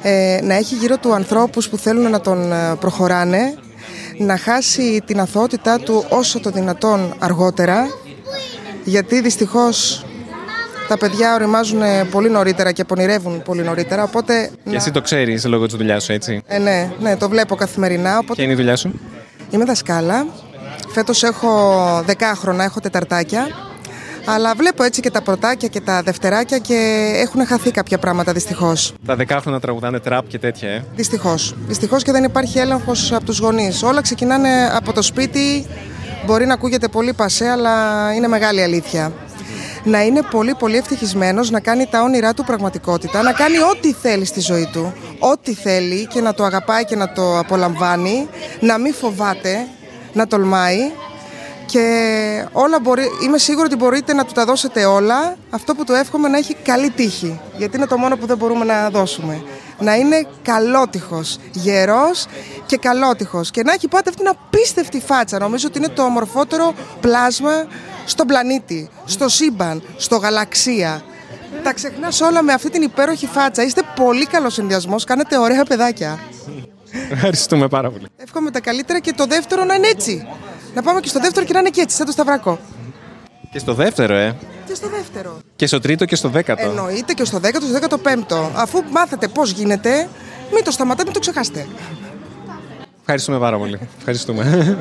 ε, 0.03 0.39
να 0.43 0.55
έχει 0.55 0.75
γύρω 0.75 0.97
του 0.97 1.15
ανθρώπους 1.15 1.69
που 1.69 1.77
θέλουν 1.77 2.11
να 2.11 2.21
τον 2.21 2.53
ε, 2.53 2.75
προχωράνε, 2.81 3.55
να 4.19 4.37
χάσει 4.37 5.03
την 5.07 5.21
αθωότητά 5.21 5.79
του 5.79 6.05
όσο 6.09 6.41
το 6.41 6.51
δυνατόν 6.51 7.15
αργότερα, 7.19 7.87
γιατί 8.85 9.21
δυστυχώς 9.21 10.05
τα 10.89 10.99
παιδιά 10.99 11.35
οριμάζουν 11.35 11.81
πολύ 12.11 12.31
νωρίτερα 12.31 12.73
και 12.73 12.85
πονηρεύουν 12.85 13.43
πολύ 13.43 13.63
νωρίτερα, 13.63 14.03
οπότε... 14.03 14.51
Και 14.71 14.77
εσύ 14.77 14.91
το 14.91 15.01
ξέρεις 15.01 15.45
λόγω 15.45 15.67
της 15.67 15.75
δουλειάς 15.75 16.05
σου, 16.05 16.13
έτσι. 16.13 16.43
Ε, 16.47 16.59
ναι, 16.59 16.91
ναι, 17.01 17.17
το 17.17 17.29
βλέπω 17.29 17.55
καθημερινά, 17.55 18.19
οπότε... 18.19 18.35
Ποια 18.35 18.45
είναι 18.45 18.53
η 18.53 18.57
δουλειά 18.57 18.77
σου; 18.77 19.01
Είμαι 19.51 19.65
δασκάλα. 19.65 20.27
Φέτος 20.89 21.23
έχω 21.23 22.03
δεκάχρονα, 22.07 22.65
έχω 22.65 22.81
τεταρτάκια. 22.81 23.47
Αλλά 24.27 24.55
βλέπω 24.57 24.83
έτσι 24.83 25.01
και 25.01 25.11
τα 25.11 25.23
πρωτάκια 25.23 25.69
και 25.69 25.81
τα 25.81 26.03
δευτεράκια 26.03 26.59
και 26.59 27.11
έχουν 27.15 27.47
χαθεί 27.47 27.71
κάποια 27.71 27.99
πράγματα 27.99 28.33
δυστυχώς. 28.33 28.93
Τα 29.07 29.17
δεκάχρονα 29.17 29.61
τραγουδάνε 29.61 29.99
τραπ 29.99 30.29
και 30.29 30.39
τέτοια, 30.39 30.69
ε; 30.69 30.85
Δυστυχώς. 30.95 31.55
Δυστυχώς 31.67 32.03
και 32.03 32.13
δεν 32.13 32.25
υπάρχει 32.25 32.59
έλεγχος 32.59 33.13
από 33.13 33.25
τους 33.25 33.39
γονείς. 33.39 33.83
Όλα 33.83 34.01
ξεκινάνε 34.03 34.49
από 34.75 34.93
το 34.93 35.03
σπίτι. 35.03 35.67
Μπορεί 36.27 36.47
να 36.47 36.55
ακούγεται 36.55 36.89
πολύ 36.89 37.13
πασέ, 37.13 37.49
αλλά 37.49 37.73
είναι 38.15 38.29
μεγάλη 38.29 38.63
αλήθεια. 38.63 39.13
Να 39.85 40.03
είναι 40.03 40.23
πολύ 40.23 40.55
πολύ 40.55 40.77
ευτυχισμένος, 40.77 41.51
να 41.51 41.61
κάνει 41.61 41.87
τα 41.87 42.03
όνειρά 42.03 42.35
του 42.35 42.45
πραγματικότητα, 42.45 43.23
να 43.23 43.33
κάνει 43.33 43.59
ό,τι 43.59 43.93
θέλει 43.93 44.25
στη 44.25 44.41
ζωή 44.41 44.69
του, 44.73 44.93
ό,τι 45.19 45.55
θέλει 45.55 46.07
και 46.07 46.21
να 46.21 46.35
το 46.35 46.45
αγαπάει 46.45 46.85
και 46.85 46.97
να 46.97 47.13
το 47.13 47.39
απολαμβάνει, 47.39 48.29
να 48.61 48.79
μην 48.79 48.95
φοβάται, 48.95 49.67
να 50.13 50.27
τολμάει 50.27 50.79
και 51.67 52.47
όλα 52.53 52.81
μπορεί, 52.81 53.03
είμαι 53.25 53.39
σίγουρη 53.39 53.67
ότι 53.67 53.77
μπορείτε 53.77 54.15
να 54.15 54.25
του 54.25 54.33
τα 54.33 54.45
δώσετε 54.45 54.85
όλα. 54.85 55.37
Αυτό 55.51 55.75
που 55.75 55.85
του 55.85 55.93
εύχομαι 55.93 56.29
να 56.29 56.39
έχει 56.39 56.55
καλή 56.55 56.91
τύχη, 56.91 57.41
γιατί 57.57 57.77
είναι 57.77 57.87
το 57.87 57.97
μόνο 57.97 58.17
που 58.17 58.27
δεν 58.27 58.37
μπορούμε 58.37 58.65
να 58.65 58.91
δώσουμε. 58.91 59.43
Να 59.79 59.95
είναι 59.95 60.27
καλότυχος, 60.43 61.39
γερός 61.53 62.27
και 62.67 62.77
καλότυχος 62.77 63.51
και 63.51 63.63
να 63.63 63.73
έχει 63.73 63.89
πάντα 63.89 64.11
αυτή 64.11 64.23
την 64.23 64.29
απίστευτη 64.29 65.01
φάτσα. 65.01 65.39
Νομίζω 65.39 65.67
ότι 65.69 65.79
είναι 65.79 65.89
το 65.89 66.03
ομορφότερο 66.03 66.75
πλάσμα 67.01 67.67
στον 68.05 68.27
πλανήτη, 68.27 68.89
στο 69.05 69.29
σύμπαν, 69.29 69.83
στο 69.97 70.17
γαλαξία. 70.17 71.03
Τα 71.63 71.73
ξεχνάς 71.73 72.21
όλα 72.21 72.43
με 72.43 72.53
αυτή 72.53 72.71
την 72.71 72.83
υπέροχη 72.83 73.27
φάτσα. 73.27 73.63
Είστε 73.63 73.83
πολύ 73.97 74.27
καλός 74.27 74.55
συνδυασμός, 74.55 75.05
κάνετε 75.05 75.39
ωραία 75.39 75.65
παιδάκια. 75.65 76.19
Ευχαριστούμε 77.11 77.69
πάρα 77.69 77.91
πολύ. 77.91 78.07
Εύχομαι 78.17 78.51
τα 78.51 78.61
καλύτερα 78.61 78.99
και 78.99 79.13
το 79.13 79.27
δεύτερο 79.27 79.65
να 79.65 79.75
είναι 79.75 79.87
έτσι. 79.87 80.27
Να 80.75 80.83
πάμε 80.83 81.01
και 81.01 81.09
στο 81.09 81.21
δεύτερο 81.21 81.47
και 81.47 81.53
να 81.53 81.59
είναι 81.59 81.69
και 81.69 81.81
έτσι, 81.81 81.97
σαν 81.97 82.07
το 82.07 82.13
Σταυρακό. 82.13 82.59
Και 83.55 83.61
στο 83.61 83.75
δεύτερο, 83.75 84.15
ε. 84.15 84.37
Και 84.67 84.75
στο 84.75 84.89
δεύτερο. 84.89 85.39
Και 85.57 85.67
στο 85.67 85.81
τρίτο 85.81 86.05
και 86.05 86.17
στο 86.17 86.29
δέκατο. 86.29 86.63
Εννοείται 86.63 87.13
και 87.13 87.25
στο 87.25 87.39
δέκατο, 87.39 87.65
στο 87.65 87.75
δέκατο 87.75 87.99
πέμπτο. 87.99 88.51
Αφού 88.55 88.83
μάθετε 88.91 89.29
πώς 89.29 89.51
γίνεται, 89.51 90.09
μην 90.53 90.65
το 90.65 90.71
σταματάτε, 90.71 91.05
μην 91.05 91.13
το 91.13 91.19
ξεχάσετε. 91.19 91.67
Ευχαριστούμε 93.01 93.39
πάρα 93.39 93.59
πολύ. 93.59 93.79
Ευχαριστούμε. 93.99 94.77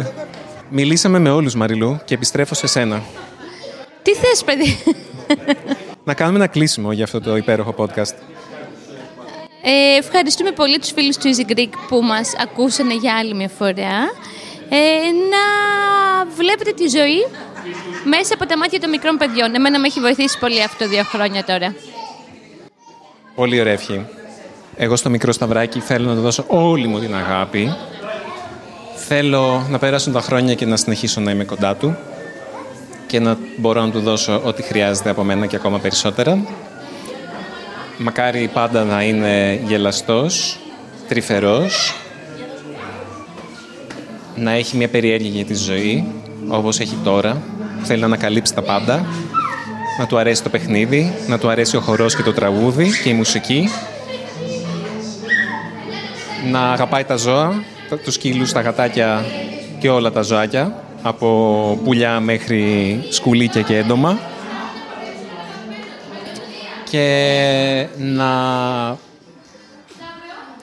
Μιλήσαμε 0.70 1.20
με 1.20 1.30
όλους, 1.30 1.56
Μαριλού, 1.56 2.00
και 2.06 2.14
επιστρέφω 2.14 2.56
σε 2.56 2.68
σένα. 2.68 3.02
Τι 4.02 4.14
θες, 4.14 4.44
παιδί; 4.44 4.78
Να 6.04 6.14
κάνουμε 6.14 6.38
ένα 6.38 6.48
κλείσιμο 6.48 6.92
για 6.92 7.04
αυτό 7.04 7.22
το 7.22 7.36
υπέροχο 7.36 7.76
podcast. 7.78 8.16
Ε, 9.64 9.98
ευχαριστούμε 9.98 10.52
πολύ 10.52 10.80
τους 10.80 10.92
φίλους 10.92 11.18
του 11.18 11.30
Easy 11.36 11.52
Greek 11.52 11.74
που 11.88 12.02
μας 12.02 12.32
ακούσανε 12.42 12.96
για 12.96 13.16
άλλη 13.18 13.34
μια 13.34 13.50
φορά. 13.58 13.98
Ε, 14.70 15.12
να 15.30 15.46
βλέπετε 16.36 16.72
τη 16.72 16.88
ζωή 16.88 17.26
μέσα 18.04 18.34
από 18.34 18.46
τα 18.46 18.58
μάτια 18.58 18.80
των 18.80 18.90
μικρών 18.90 19.18
παιδιών. 19.18 19.56
Εμένα 19.56 19.80
με 19.80 19.88
έχει 19.88 20.00
βοηθήσει 20.00 20.40
πολύ 20.40 20.64
αυτό 20.64 20.88
δύο 20.88 21.04
χρόνια 21.04 21.44
τώρα. 21.44 21.76
Πολύ 23.36 23.60
ωραία 23.60 23.74
ευχή. 23.74 24.06
Εγώ 24.76 24.96
στο 24.96 25.10
μικρό 25.10 25.32
σταυράκι 25.32 25.80
θέλω 25.80 26.10
να 26.10 26.16
του 26.16 26.22
δώσω 26.22 26.44
όλη 26.48 26.88
μου 26.88 27.00
την 27.00 27.16
αγάπη. 27.16 27.76
Θέλω 28.96 29.68
να 29.70 29.80
περάσουν 29.80 30.14
τα 30.14 30.22
χρόνια 30.22 30.54
και 30.54 30.66
να 30.66 30.78
συνεχίσω 30.78 31.22
να 31.22 31.32
είμαι 31.32 31.44
κοντά 31.44 31.76
του 31.76 31.98
και 33.08 33.20
να 33.20 33.38
μπορώ 33.58 33.82
να 33.82 33.92
του 33.92 34.00
δώσω 34.00 34.42
ό,τι 34.44 34.62
χρειάζεται 34.62 35.10
από 35.10 35.24
μένα 35.24 35.46
και 35.46 35.56
ακόμα 35.56 35.80
περισσότερα. 35.80 36.46
Μακάρι 37.98 38.50
πάντα 38.54 38.84
να 38.84 39.04
είναι 39.04 39.60
γελαστός, 39.66 40.60
τρυφερός, 41.08 41.96
να 44.36 44.52
έχει 44.52 44.78
μια 44.78 44.90
περιέργεια 44.90 45.30
για 45.30 45.46
τη 45.46 45.56
ζωή, 45.56 46.08
όπως 46.48 46.80
έχει 46.80 46.98
τώρα, 47.04 47.42
που 47.84 47.90
θέλει 47.90 48.00
να 48.00 48.06
ανακαλύψει 48.06 48.54
τα 48.54 48.62
πάντα, 48.62 49.06
να 50.00 50.06
του 50.08 50.18
αρέσει 50.18 50.44
το 50.44 50.50
παιχνίδι, 50.50 51.14
να 51.28 51.38
του 51.40 51.50
αρέσει 51.50 51.78
ο 51.78 51.80
χορός 51.80 52.16
και 52.16 52.22
το 52.24 52.34
τραγούδι 52.34 52.90
και 53.04 53.10
η 53.10 53.14
μουσική, 53.14 53.70
να 56.52 56.72
αγαπάει 56.72 57.04
τα 57.04 57.16
ζώα, 57.16 57.64
τα- 57.90 57.98
τους 57.98 58.14
σκύλους, 58.14 58.52
τα 58.52 58.62
γατάκια 58.62 59.26
και 59.80 59.90
όλα 59.90 60.12
τα 60.12 60.22
ζωάκια, 60.22 60.84
από 61.02 61.80
πουλιά 61.84 62.20
μέχρι 62.20 63.00
σκουλίκια 63.10 63.62
και 63.62 63.78
έντομα 63.78 64.20
και 66.90 67.88
να 67.98 68.28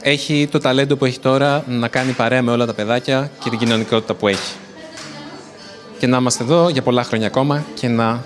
έχει 0.03 0.49
το 0.51 0.59
ταλέντο 0.59 0.97
που 0.97 1.05
έχει 1.05 1.19
τώρα 1.19 1.65
να 1.69 1.89
κάνει 1.89 2.13
παρέα 2.13 2.43
με 2.43 2.51
όλα 2.51 2.67
τα 2.67 2.73
παιδάκια 2.75 3.31
και 3.45 3.51
την 3.51 3.59
κοινωνικότητα 3.59 4.15
που 4.15 4.29
έχει. 4.29 4.53
Και 6.01 6.07
να 6.07 6.17
είμαστε 6.17 6.45
εδώ 6.45 6.69
για 6.69 6.83
πολλά 6.83 7.05
χρόνια 7.05 7.27
ακόμα 7.27 7.65
και 7.75 7.89
να 7.89 8.25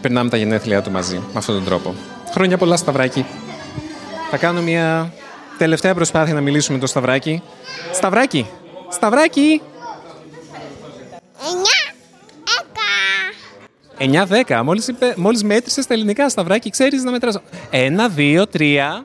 περνάμε 0.00 0.30
τα 0.30 0.36
γενέθλιά 0.36 0.82
του 0.82 0.90
μαζί 0.90 1.16
με 1.16 1.32
αυτόν 1.34 1.54
τον 1.54 1.64
τρόπο. 1.64 1.94
Χρόνια 2.32 2.58
πολλά, 2.58 2.76
Σταυράκι. 2.76 3.26
Θα 4.30 4.36
κάνω 4.36 4.62
μια 4.62 5.12
τελευταία 5.58 5.94
προσπάθεια 5.94 6.34
να 6.34 6.40
μιλήσουμε 6.40 6.76
με 6.76 6.82
το 6.82 6.86
Σταυράκι. 6.86 7.42
Σταυράκι! 7.92 8.46
Σταυράκι! 8.88 9.62
9-10. 13.98 14.60
Μόλις, 14.64 14.88
είπε, 14.88 15.14
μόλις 15.16 15.42
μέτρησες 15.44 15.86
τα 15.86 15.94
ελληνικά, 15.94 16.28
Σταυράκι, 16.28 16.70
ξέρεις 16.70 17.02
να 17.02 17.10
μετράς. 17.10 17.38
1, 17.70 18.08
2, 18.16 18.46
3. 18.46 19.04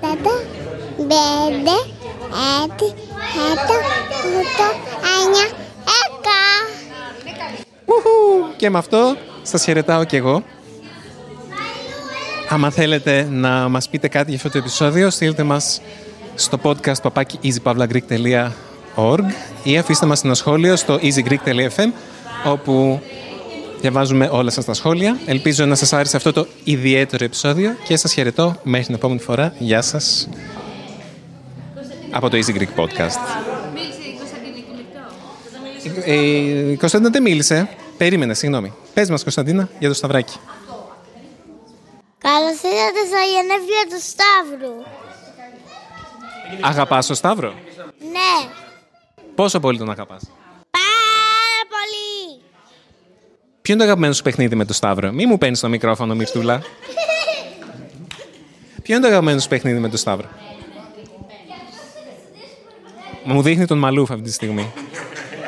Πέντε, 0.00 0.08
έξι, 0.08 0.08
επτά, 0.08 0.10
οκτώ, 0.12 0.30
εννιά, 1.54 1.78
έκα. 2.64 3.15
Και 8.56 8.70
με 8.70 8.78
αυτό 8.78 9.16
σας 9.42 9.64
χαιρετάω 9.64 10.04
κι 10.04 10.16
εγώ. 10.16 10.42
Άμα 12.48 12.70
θέλετε 12.70 13.28
να 13.30 13.68
μας 13.68 13.88
πείτε 13.88 14.08
κάτι 14.08 14.28
για 14.28 14.36
αυτό 14.36 14.50
το 14.50 14.58
επεισόδιο, 14.58 15.10
στείλτε 15.10 15.42
μας 15.42 15.80
στο 16.34 16.58
podcast 16.62 17.02
παπάκι 17.02 17.38
easypavlagreek.org 17.42 19.24
ή 19.62 19.78
αφήστε 19.78 20.06
μας 20.06 20.24
ένα 20.24 20.34
σχόλιο 20.34 20.76
στο 20.76 20.98
easygreek.fm 21.02 21.92
όπου 22.44 23.00
διαβάζουμε 23.80 24.28
όλα 24.32 24.50
σας 24.50 24.64
τα 24.64 24.74
σχόλια. 24.74 25.18
Ελπίζω 25.26 25.64
να 25.64 25.74
σας 25.74 25.92
άρεσε 25.92 26.16
αυτό 26.16 26.32
το 26.32 26.46
ιδιαίτερο 26.64 27.24
επεισόδιο 27.24 27.70
και 27.84 27.96
σας 27.96 28.12
χαιρετώ 28.12 28.56
μέχρι 28.62 28.86
την 28.86 28.94
επόμενη 28.94 29.20
φορά. 29.20 29.54
Γεια 29.58 29.82
σας 29.82 30.28
από 32.10 32.28
το 32.28 32.36
Easy 32.36 32.56
Greek 32.56 32.80
Podcast. 32.82 33.18
Ε, 36.04 36.14
η 36.70 36.76
Κωνσταντίνα 36.76 37.10
δεν 37.10 37.22
μίλησε. 37.22 37.68
Περίμενε, 37.96 38.34
συγγνώμη. 38.34 38.72
Πες 38.94 39.10
μας, 39.10 39.22
Κωνσταντίνα, 39.22 39.68
για 39.78 39.88
το 39.88 39.94
Σταυράκι. 39.94 40.36
Καλώς 42.18 42.52
ήρθατε 42.52 43.02
στα 43.06 43.22
γενέθλια 43.32 43.84
του 43.88 44.00
Σταύρου. 44.00 44.74
Αγαπάς 46.60 47.06
τον 47.06 47.16
Σταύρο; 47.16 47.54
Ναι, 47.98 48.50
Πόσο 49.34 49.60
πολύ 49.60 49.78
τον 49.78 49.90
αγαπάς; 49.90 50.22
πάρα 50.70 51.62
πολύ. 51.68 52.40
Ποιο 53.62 53.74
είναι 53.74 53.82
το 53.82 53.88
αγαπημένο 53.88 54.12
σου 54.12 54.22
παιχνίδι 54.22 54.54
με 54.54 54.64
τον 54.64 54.74
Σταύρο; 54.74 55.12
Μη 55.12 55.26
μου 55.26 55.38
παίρνεις 55.38 55.60
το 55.60 55.68
μικρόφωνο, 55.68 56.14
Μυρτούλα. 56.14 56.62
Ποιο 58.82 58.94
είναι 58.94 59.04
το 59.04 59.10
αγαπημένο 59.10 59.40
σου 59.40 59.48
παιχνίδι 59.48 59.78
με 59.78 59.88
τον 59.88 59.98
Σταύρο; 59.98 60.28
Μου 63.28 63.42
δείχνει 63.42 63.66
τον 63.66 63.78
Μαλούφ 63.78 64.10
αυτή 64.10 64.22
τη 64.22 64.32
στιγμή. 64.32 64.72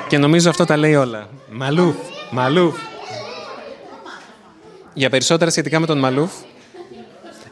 Και 0.09 0.19
νομίζω 0.19 0.51
αυτό 0.51 0.65
τα 0.65 0.77
λέει 0.77 0.95
όλα. 0.95 1.29
Μαλούφ, 1.51 1.97
Μαλούφ. 2.31 2.77
Για 4.95 5.11
περισσότερα 5.11 5.51
σχετικά 5.51 5.79
με 5.81 5.87
τον 5.87 5.99
Μαλούφ, 5.99 6.33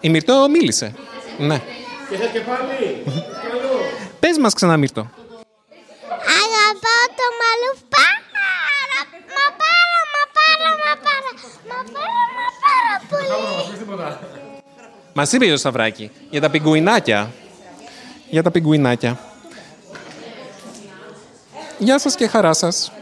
η 0.01 0.09
Μυρτώ 0.09 0.47
μίλησε. 0.51 0.95
Ναι. 1.39 1.63
Και 2.11 2.17
θα 2.17 2.27
και 2.27 2.41
πάλι. 2.41 3.05
Πες 4.21 4.39
μας 4.39 4.55
ξανά, 4.55 4.77
Μυρτώ. 4.77 5.11
Αγαπάω 6.43 7.07
το 7.19 7.27
μαλλούφ 7.41 7.79
πάρα, 7.97 9.01
μα 9.35 9.47
πάρα, 9.63 9.99
μα 10.15 10.25
πάρα, 10.39 10.71
μα 10.83 10.93
πάρα, 11.07 11.31
μα 11.69 11.79
πάρα, 11.97 12.25
μα 12.37 12.47
πάρα 12.65 12.95
πολύ. 13.09 13.29
Μας 15.13 15.33
είπε 15.33 15.47
το 15.47 15.57
Σταυράκι 15.57 16.11
για 16.31 16.41
τα 16.41 16.51
πιγκουινάκια. 16.51 17.31
Για 18.31 18.43
τα 18.43 18.51
πιγκουινάκια. 18.51 19.19
Γεια 21.79 21.99
σας 21.99 22.15
και 22.15 22.27
χαρά 22.27 22.53
σας. 22.53 22.93